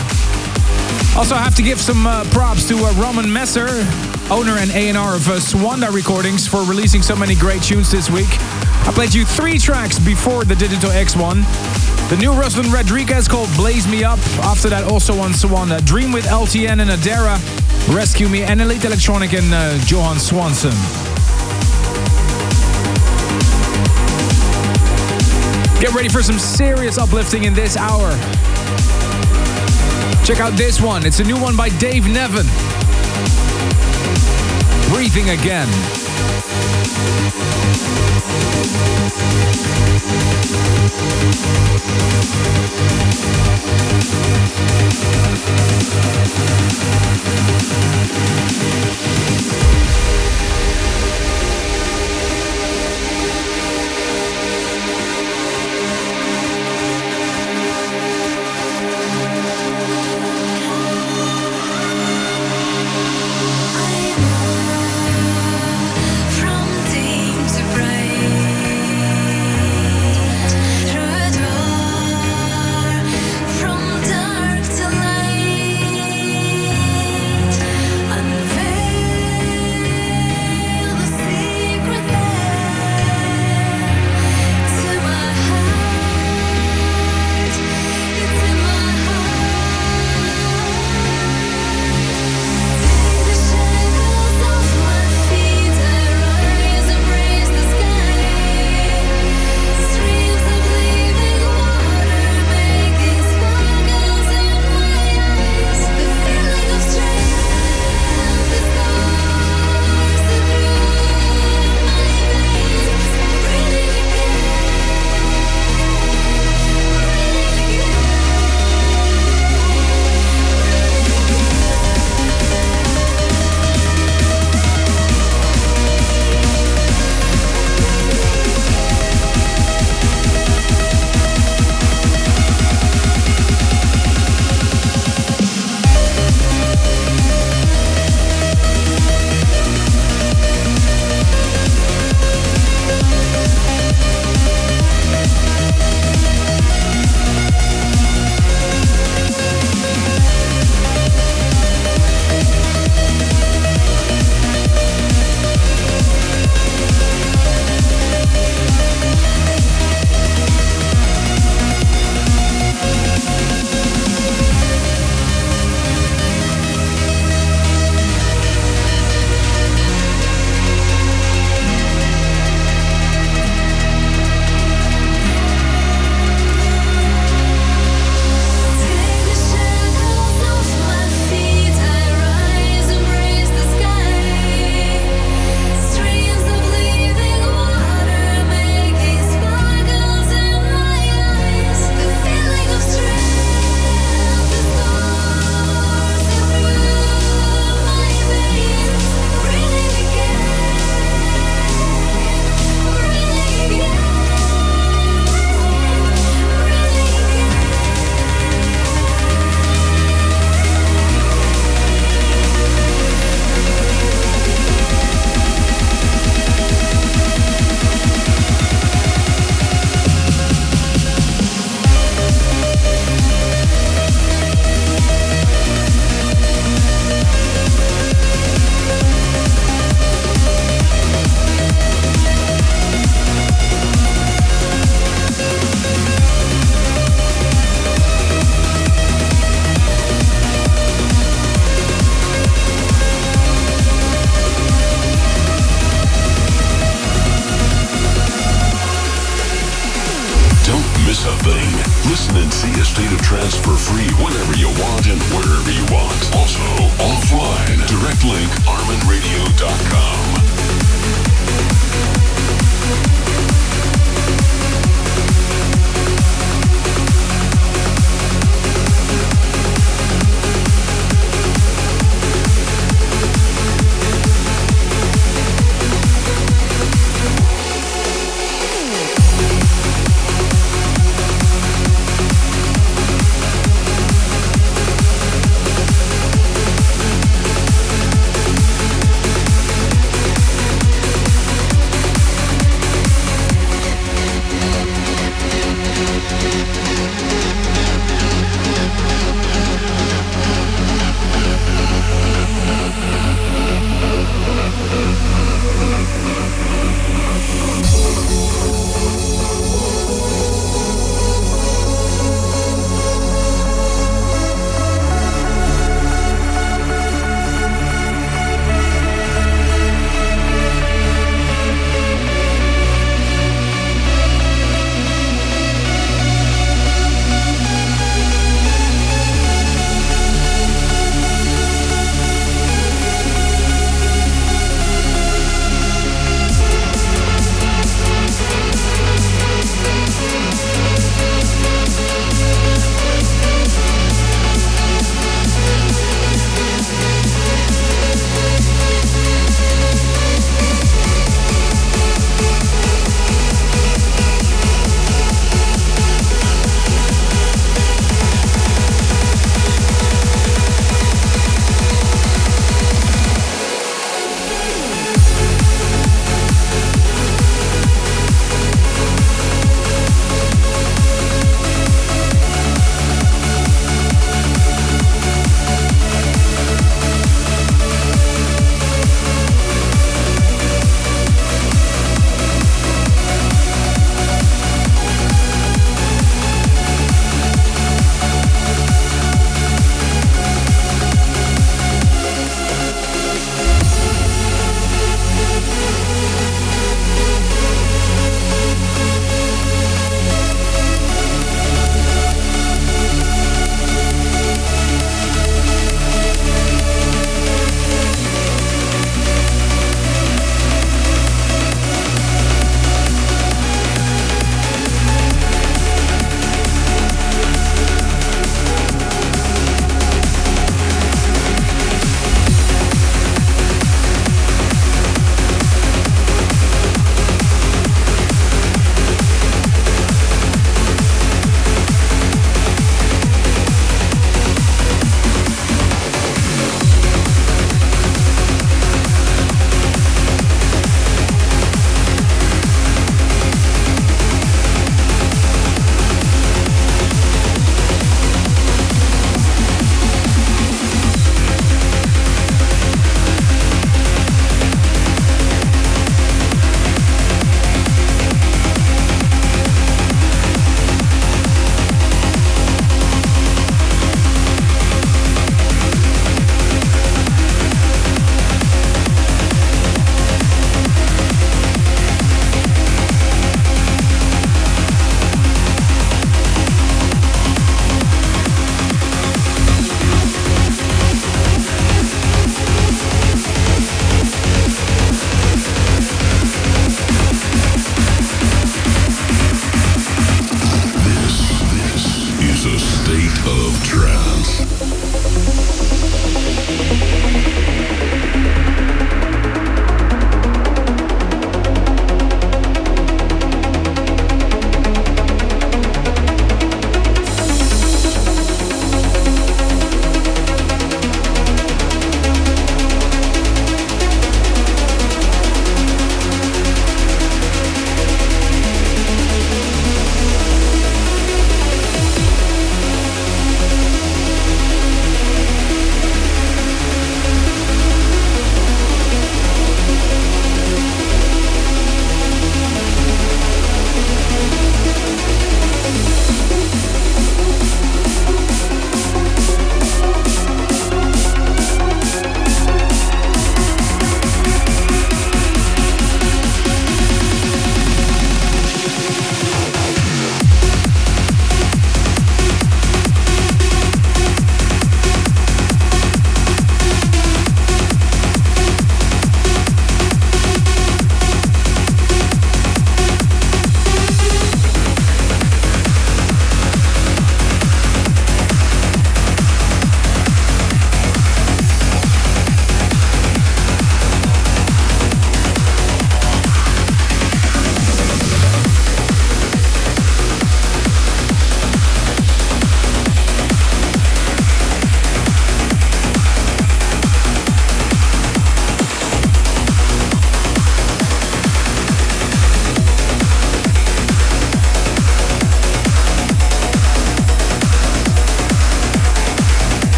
Also, 1.16 1.34
I 1.34 1.42
have 1.42 1.54
to 1.56 1.62
give 1.62 1.80
some 1.80 2.06
uh, 2.06 2.24
props 2.30 2.66
to 2.68 2.76
uh, 2.76 2.92
Roman 2.94 3.32
Messer, 3.32 3.68
owner 4.30 4.58
and 4.58 4.70
A&R 4.72 5.14
of 5.16 5.28
uh, 5.28 5.38
Suanda 5.38 5.92
Recordings, 5.92 6.46
for 6.46 6.62
releasing 6.64 7.02
so 7.02 7.14
many 7.14 7.34
great 7.34 7.62
tunes 7.62 7.90
this 7.90 8.10
week. 8.10 8.28
I 8.86 8.92
played 8.92 9.12
you 9.12 9.24
three 9.24 9.58
tracks 9.58 9.98
before 9.98 10.44
the 10.44 10.54
Digital 10.54 10.92
X 10.92 11.16
one. 11.16 11.40
The 12.08 12.16
new 12.20 12.30
Ruslan 12.30 12.70
Radriges 12.70 13.28
called 13.28 13.48
Blaze 13.56 13.88
Me 13.88 14.04
Up. 14.04 14.20
After 14.44 14.68
that, 14.68 14.84
also 14.84 15.18
on 15.18 15.32
Suanda, 15.32 15.84
Dream 15.84 16.12
with 16.12 16.24
LTN 16.26 16.80
and 16.80 16.90
Adara, 16.90 17.36
Rescue 17.92 18.28
Me, 18.28 18.42
and 18.42 18.60
Elite 18.60 18.84
Electronic 18.84 19.32
and 19.32 19.52
uh, 19.52 19.76
Johan 19.86 20.20
Swanson. 20.20 20.70
Get 25.80 25.92
ready 25.92 26.08
for 26.08 26.22
some 26.22 26.38
serious 26.38 26.96
uplifting 26.96 27.42
in 27.42 27.54
this 27.54 27.76
hour. 27.76 28.10
Check 30.24 30.38
out 30.38 30.56
this 30.56 30.80
one. 30.80 31.04
It's 31.04 31.18
a 31.18 31.24
new 31.24 31.40
one 31.40 31.56
by 31.56 31.70
Dave 31.70 32.06
Nevin. 32.06 32.46
Breathing 34.94 35.30
Again. 35.30 36.05
From 36.86 37.26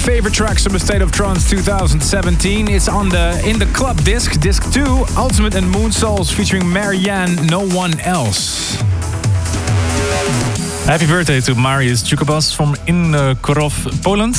favorite 0.00 0.34
tracks 0.34 0.64
from 0.64 0.72
the 0.72 0.80
State 0.80 1.02
of 1.02 1.12
Trance 1.12 1.48
2017. 1.50 2.68
It's 2.68 2.88
on 2.88 3.08
the 3.08 3.42
in 3.46 3.58
the 3.58 3.66
club 3.66 4.02
disc, 4.04 4.40
disc 4.40 4.72
2, 4.72 4.82
Ultimate 5.16 5.54
and 5.54 5.70
Moon 5.70 5.92
Souls 5.92 6.30
featuring 6.30 6.70
Marianne, 6.70 7.46
no 7.46 7.66
one 7.66 7.98
else. 8.00 8.80
Happy 10.86 11.06
birthday 11.06 11.40
to 11.40 11.54
Marius 11.54 12.02
Jukabas 12.02 12.54
from 12.54 12.74
in 12.86 13.14
uh, 13.14 13.34
Poland. 14.02 14.36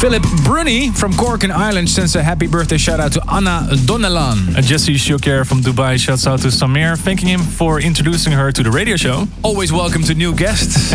Philip 0.00 0.22
Bruni 0.44 0.90
from 0.92 1.12
Cork 1.12 1.44
and 1.44 1.52
Ireland 1.52 1.90
sends 1.90 2.16
a 2.16 2.22
happy 2.22 2.46
birthday 2.46 2.78
shout 2.78 3.00
out 3.00 3.12
to 3.12 3.22
Anna 3.30 3.68
Donelan. 3.84 4.56
Uh, 4.56 4.62
Jesse 4.62 4.96
Shoker 4.96 5.44
from 5.44 5.60
Dubai 5.60 5.98
shouts 5.98 6.26
out 6.26 6.40
to 6.40 6.48
Samir, 6.48 6.96
thanking 6.96 7.28
him 7.28 7.40
for 7.40 7.82
introducing 7.82 8.32
her 8.32 8.50
to 8.50 8.62
the 8.62 8.70
radio 8.70 8.96
show. 8.96 9.28
Always 9.42 9.74
welcome 9.74 10.02
to 10.04 10.14
new 10.14 10.34
guests. 10.34 10.94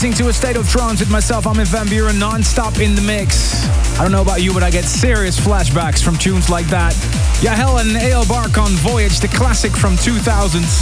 Listening 0.00 0.24
to 0.24 0.28
A 0.30 0.32
State 0.32 0.56
of 0.56 0.66
Trance 0.66 1.00
with 1.00 1.10
myself, 1.10 1.46
Armin 1.46 1.66
van 1.66 1.86
Buuren, 1.86 2.18
non-stop 2.18 2.78
in 2.78 2.94
the 2.94 3.02
mix. 3.02 3.68
I 3.98 4.02
don't 4.02 4.12
know 4.12 4.22
about 4.22 4.40
you, 4.40 4.54
but 4.54 4.62
I 4.62 4.70
get 4.70 4.84
serious 4.84 5.38
flashbacks 5.38 6.02
from 6.02 6.16
tunes 6.16 6.48
like 6.48 6.64
that. 6.68 6.96
Yahel 7.42 7.76
and 7.80 7.90
Eyal 7.90 8.24
Barkan 8.24 8.70
Voyage, 8.80 9.20
the 9.20 9.28
classic 9.28 9.72
from 9.72 9.96
2000s. 9.96 10.80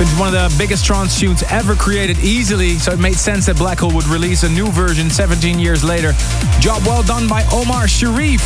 Been 0.00 0.08
one 0.18 0.34
of 0.34 0.50
the 0.50 0.52
biggest 0.58 0.84
trance 0.84 1.16
tunes 1.16 1.44
ever 1.44 1.76
created 1.76 2.18
easily, 2.24 2.70
so 2.70 2.90
it 2.90 2.98
made 2.98 3.14
sense 3.14 3.46
that 3.46 3.56
Black 3.56 3.78
Hole 3.78 3.94
would 3.94 4.06
release 4.06 4.42
a 4.42 4.48
new 4.48 4.66
version 4.72 5.10
17 5.10 5.60
years 5.60 5.84
later. 5.84 6.10
Job 6.58 6.82
well 6.84 7.04
done 7.04 7.28
by 7.28 7.44
Omar 7.52 7.84
Sherif. 7.86 8.42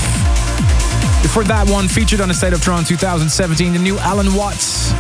Before 1.23 1.45
that 1.45 1.67
one, 1.67 1.89
featured 1.89 2.21
on 2.21 2.31
A 2.31 2.35
State 2.35 2.53
of 2.53 2.61
Trance 2.61 2.89
2017, 2.89 3.73
the 3.73 3.79
new 3.79 3.97
Alan 4.01 4.35
Watts. 4.35 4.93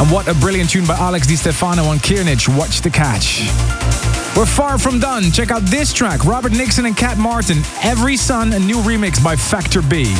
And 0.00 0.10
what 0.10 0.28
a 0.28 0.34
brilliant 0.34 0.70
tune 0.70 0.86
by 0.86 0.96
Alex 0.96 1.26
Di 1.26 1.36
Stefano 1.36 1.84
on 1.84 1.98
Kearnage, 1.98 2.48
Watch 2.48 2.80
the 2.80 2.88
Catch. 2.88 4.03
We're 4.36 4.46
far 4.46 4.78
from 4.78 4.98
done. 4.98 5.30
Check 5.30 5.52
out 5.52 5.62
this 5.62 5.92
track, 5.92 6.24
Robert 6.24 6.52
Nickson 6.52 6.86
and 6.86 6.96
Cat 6.96 7.18
Martin, 7.18 7.58
Every 7.82 8.16
Sun, 8.16 8.52
a 8.52 8.58
new 8.58 8.78
remix 8.78 9.22
by 9.22 9.36
Factor 9.36 9.80
B. 9.80 10.12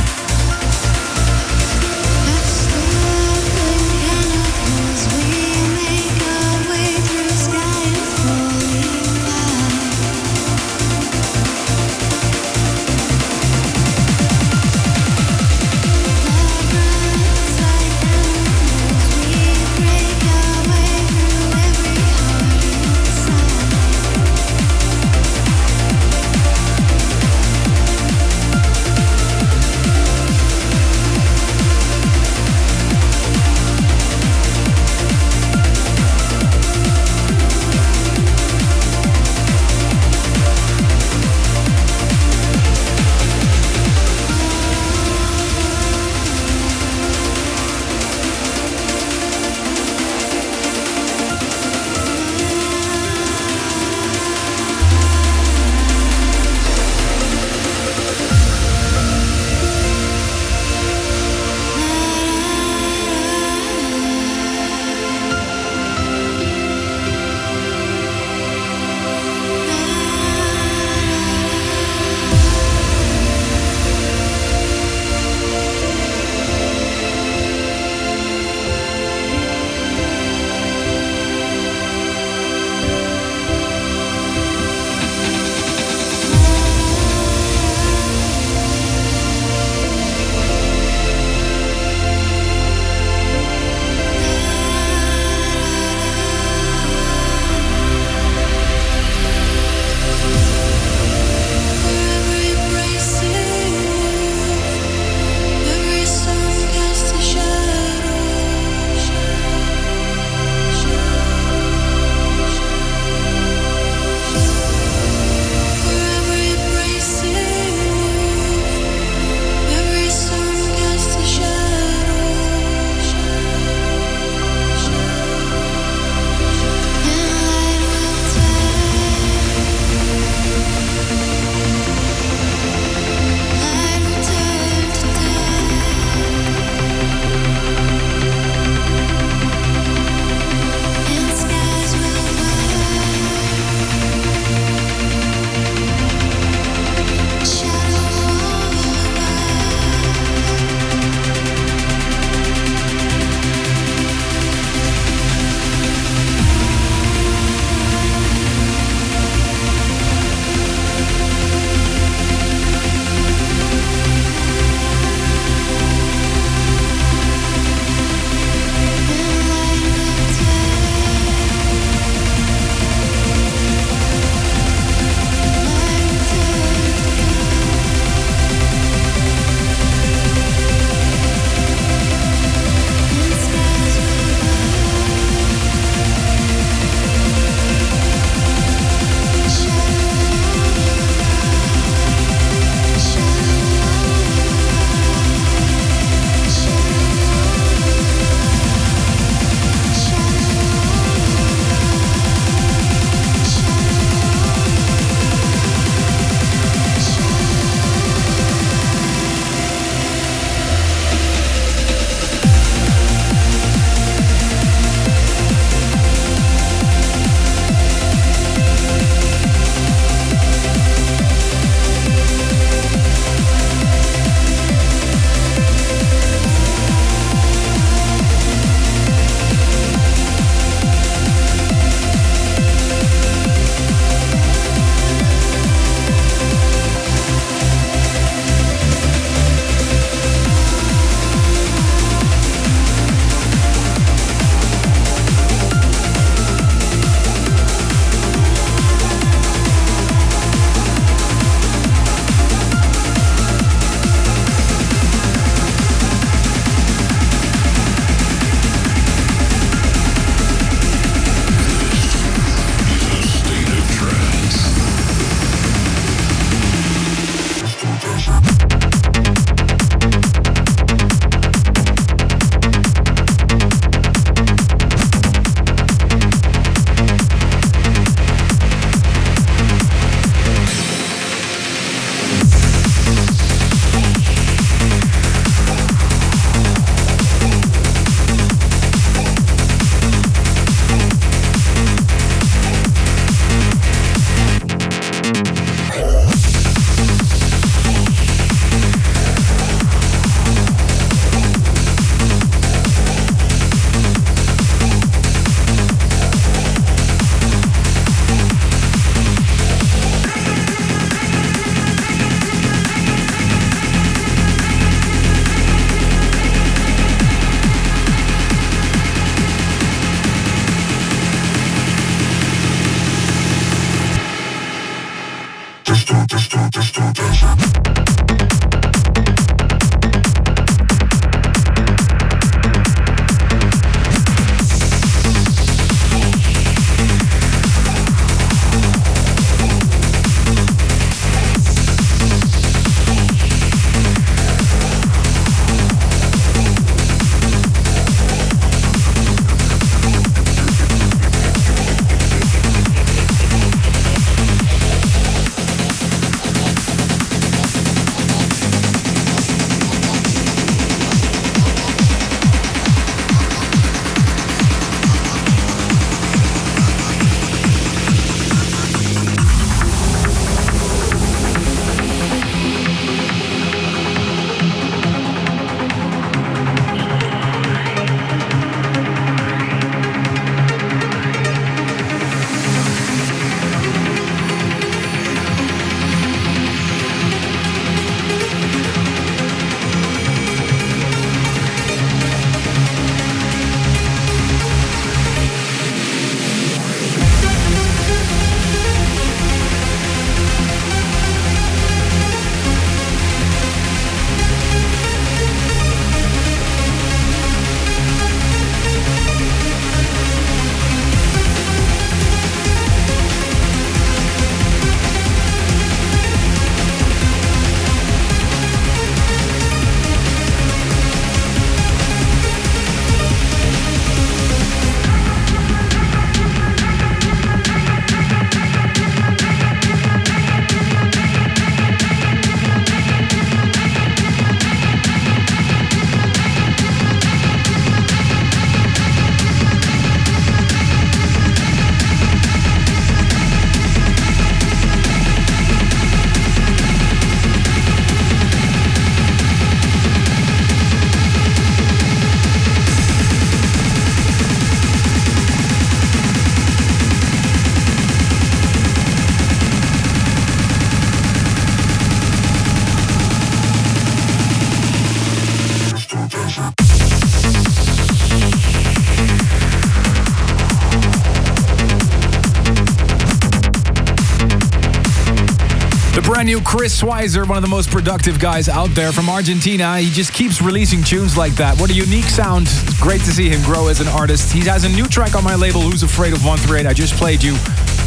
New 476.54 476.60
Chris 476.60 477.02
Schweizer, 477.02 477.48
one 477.48 477.56
of 477.56 477.64
the 477.64 477.68
most 477.68 477.90
productive 477.90 478.38
guys 478.38 478.68
out 478.68 478.88
there 478.90 479.10
from 479.10 479.28
Argentina. 479.28 479.98
He 479.98 480.08
just 480.08 480.32
keeps 480.32 480.62
releasing 480.62 481.02
tunes 481.02 481.36
like 481.36 481.52
that. 481.54 481.80
What 481.80 481.90
a 481.90 481.94
unique 481.94 482.26
sound. 482.26 482.68
It's 482.68 483.00
great 483.00 483.22
to 483.22 483.32
see 483.32 483.48
him 483.48 483.60
grow 483.64 483.88
as 483.88 483.98
an 483.98 484.06
artist. 484.06 484.52
He 484.52 484.60
has 484.60 484.84
a 484.84 484.88
new 484.88 485.08
track 485.08 485.34
on 485.34 485.42
my 485.42 485.56
label, 485.56 485.80
Who's 485.80 486.04
Afraid 486.04 486.32
of 486.32 486.44
138. 486.44 486.88
I 486.88 486.92
just 486.92 487.14
played 487.14 487.42
you. 487.42 487.56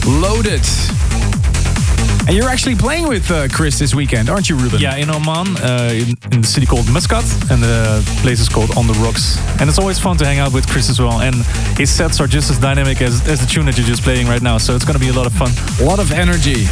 Loaded. 0.07 0.61
And 2.25 2.37
you're 2.37 2.47
actually 2.47 2.75
playing 2.75 3.09
with 3.09 3.29
uh, 3.31 3.49
Chris 3.49 3.79
this 3.79 3.93
weekend, 3.93 4.29
aren't 4.29 4.49
you, 4.49 4.55
Ruben? 4.55 4.79
Yeah, 4.79 4.95
in 4.95 5.09
Oman, 5.09 5.57
uh, 5.57 5.89
in, 5.91 6.15
in 6.31 6.41
the 6.41 6.47
city 6.47 6.65
called 6.65 6.89
Muscat, 6.89 7.25
and 7.51 7.61
the 7.61 8.01
place 8.21 8.39
is 8.39 8.47
called 8.47 8.77
On 8.77 8.87
the 8.87 8.93
Rocks. 9.03 9.37
And 9.59 9.69
it's 9.69 9.77
always 9.77 9.99
fun 9.99 10.15
to 10.17 10.25
hang 10.25 10.39
out 10.39 10.53
with 10.53 10.69
Chris 10.69 10.89
as 10.89 11.01
well. 11.01 11.19
And 11.19 11.35
his 11.77 11.89
sets 11.89 12.21
are 12.21 12.27
just 12.27 12.49
as 12.49 12.59
dynamic 12.59 13.01
as, 13.01 13.27
as 13.27 13.41
the 13.41 13.45
tune 13.45 13.65
that 13.65 13.77
you're 13.77 13.87
just 13.87 14.03
playing 14.03 14.27
right 14.27 14.41
now. 14.41 14.57
So 14.57 14.73
it's 14.73 14.85
going 14.85 14.97
to 14.97 15.03
be 15.03 15.09
a 15.09 15.13
lot 15.13 15.25
of 15.25 15.33
fun. 15.33 15.51
A 15.81 15.83
lot 15.83 15.99
of 15.99 16.13
energy. 16.13 16.63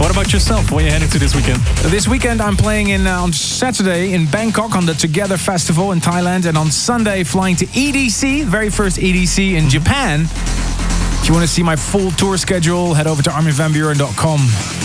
What 0.00 0.10
about 0.10 0.32
yourself? 0.32 0.70
Where 0.70 0.82
are 0.82 0.86
you 0.86 0.92
heading 0.92 1.10
to 1.10 1.18
this 1.18 1.36
weekend? 1.36 1.60
This 1.92 2.08
weekend, 2.08 2.40
I'm 2.40 2.56
playing 2.56 2.88
in 2.88 3.06
uh, 3.06 3.20
on 3.20 3.34
Saturday 3.34 4.14
in 4.14 4.24
Bangkok 4.24 4.74
on 4.74 4.86
the 4.86 4.94
Together 4.94 5.36
Festival 5.36 5.92
in 5.92 6.00
Thailand, 6.00 6.46
and 6.46 6.56
on 6.56 6.70
Sunday 6.70 7.22
flying 7.22 7.54
to 7.56 7.66
EDC, 7.66 8.44
very 8.44 8.70
first 8.70 8.96
EDC 8.96 9.52
in 9.58 9.68
Japan. 9.68 10.22
If 10.22 11.28
you 11.28 11.34
want 11.34 11.46
to 11.46 11.52
see 11.52 11.62
my 11.62 11.76
full 11.76 12.10
tour 12.12 12.38
schedule, 12.38 12.94
head 12.94 13.06
over 13.06 13.22
to 13.22 13.28
arminvanbuuren.com. 13.28 14.79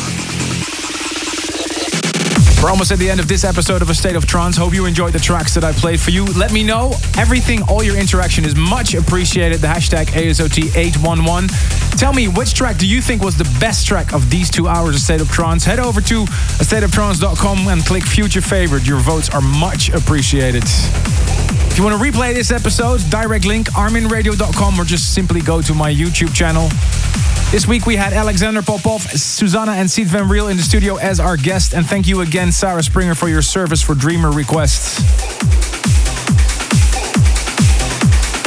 We're 2.65 2.71
almost 2.71 2.91
at 2.91 2.97
the 2.97 3.11
end 3.11 3.19
of 3.19 3.27
this 3.27 3.43
episode 3.43 3.83
of 3.83 3.91
A 3.91 3.93
State 3.93 4.15
of 4.15 4.25
Trance. 4.25 4.57
Hope 4.57 4.73
you 4.73 4.87
enjoyed 4.87 5.13
the 5.13 5.19
tracks 5.19 5.53
that 5.53 5.63
I 5.63 5.71
played 5.71 5.99
for 5.99 6.09
you. 6.09 6.25
Let 6.25 6.51
me 6.51 6.63
know. 6.63 6.93
Everything, 7.15 7.61
all 7.69 7.83
your 7.83 7.95
interaction 7.95 8.43
is 8.43 8.55
much 8.55 8.95
appreciated. 8.95 9.59
The 9.59 9.67
hashtag 9.67 10.05
ASOT811. 10.05 11.95
Tell 11.95 12.11
me, 12.11 12.27
which 12.27 12.55
track 12.55 12.79
do 12.79 12.87
you 12.87 13.03
think 13.03 13.21
was 13.21 13.37
the 13.37 13.43
best 13.59 13.85
track 13.85 14.13
of 14.13 14.31
these 14.31 14.49
two 14.49 14.67
hours 14.67 14.95
of 14.95 15.01
State 15.01 15.21
of 15.21 15.29
Trance? 15.29 15.63
Head 15.63 15.77
over 15.77 16.01
to 16.01 16.25
astateoftrance.com 16.25 17.67
and 17.67 17.85
click 17.85 18.03
Future 18.03 18.41
Favorite. 18.41 18.87
Your 18.87 18.97
votes 18.99 19.29
are 19.29 19.41
much 19.41 19.89
appreciated. 19.89 20.63
If 20.65 21.77
you 21.77 21.83
want 21.83 22.01
to 22.01 22.03
replay 22.03 22.33
this 22.33 22.49
episode, 22.49 22.99
direct 23.11 23.45
link 23.45 23.67
arminradio.com 23.73 24.81
or 24.81 24.85
just 24.85 25.13
simply 25.13 25.41
go 25.41 25.61
to 25.61 25.75
my 25.75 25.93
YouTube 25.93 26.33
channel. 26.33 26.69
This 27.51 27.67
week 27.67 27.85
we 27.85 27.95
had 27.95 28.11
Alexander 28.11 28.61
Popov, 28.61 29.01
Susana, 29.01 29.73
and 29.73 29.89
Sied 29.89 30.07
Van 30.07 30.27
Riel 30.27 30.47
in 30.49 30.57
the 30.57 30.63
studio 30.63 30.97
as 30.97 31.19
our 31.19 31.37
guest. 31.37 31.73
And 31.73 31.85
thank 31.85 32.07
you 32.07 32.21
again, 32.21 32.51
Sarah 32.51 32.83
Springer, 32.83 33.15
for 33.15 33.29
your 33.29 33.41
service 33.41 33.81
for 33.81 33.95
Dreamer 33.95 34.31
requests. 34.31 34.99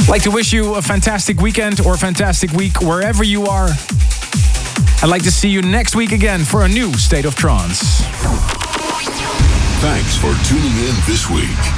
I'd 0.01 0.11
like 0.11 0.23
to 0.23 0.31
wish 0.31 0.53
you 0.53 0.75
a 0.75 0.83
fantastic 0.83 1.41
weekend 1.41 1.81
or 1.81 1.95
a 1.95 1.99
fantastic 1.99 2.51
week 2.53 2.81
wherever 2.81 3.23
you 3.25 3.45
are. 3.45 3.69
I'd 5.03 5.11
like 5.11 5.23
to 5.23 5.31
see 5.31 5.49
you 5.49 5.63
next 5.63 5.95
week 5.95 6.13
again 6.13 6.45
for 6.45 6.65
a 6.65 6.69
new 6.69 6.93
State 6.95 7.25
of 7.25 7.35
Trance. 7.35 8.03
Thanks 9.81 10.17
for 10.17 10.35
tuning 10.49 10.77
in 10.77 10.95
this 11.07 11.31
week. 11.31 11.78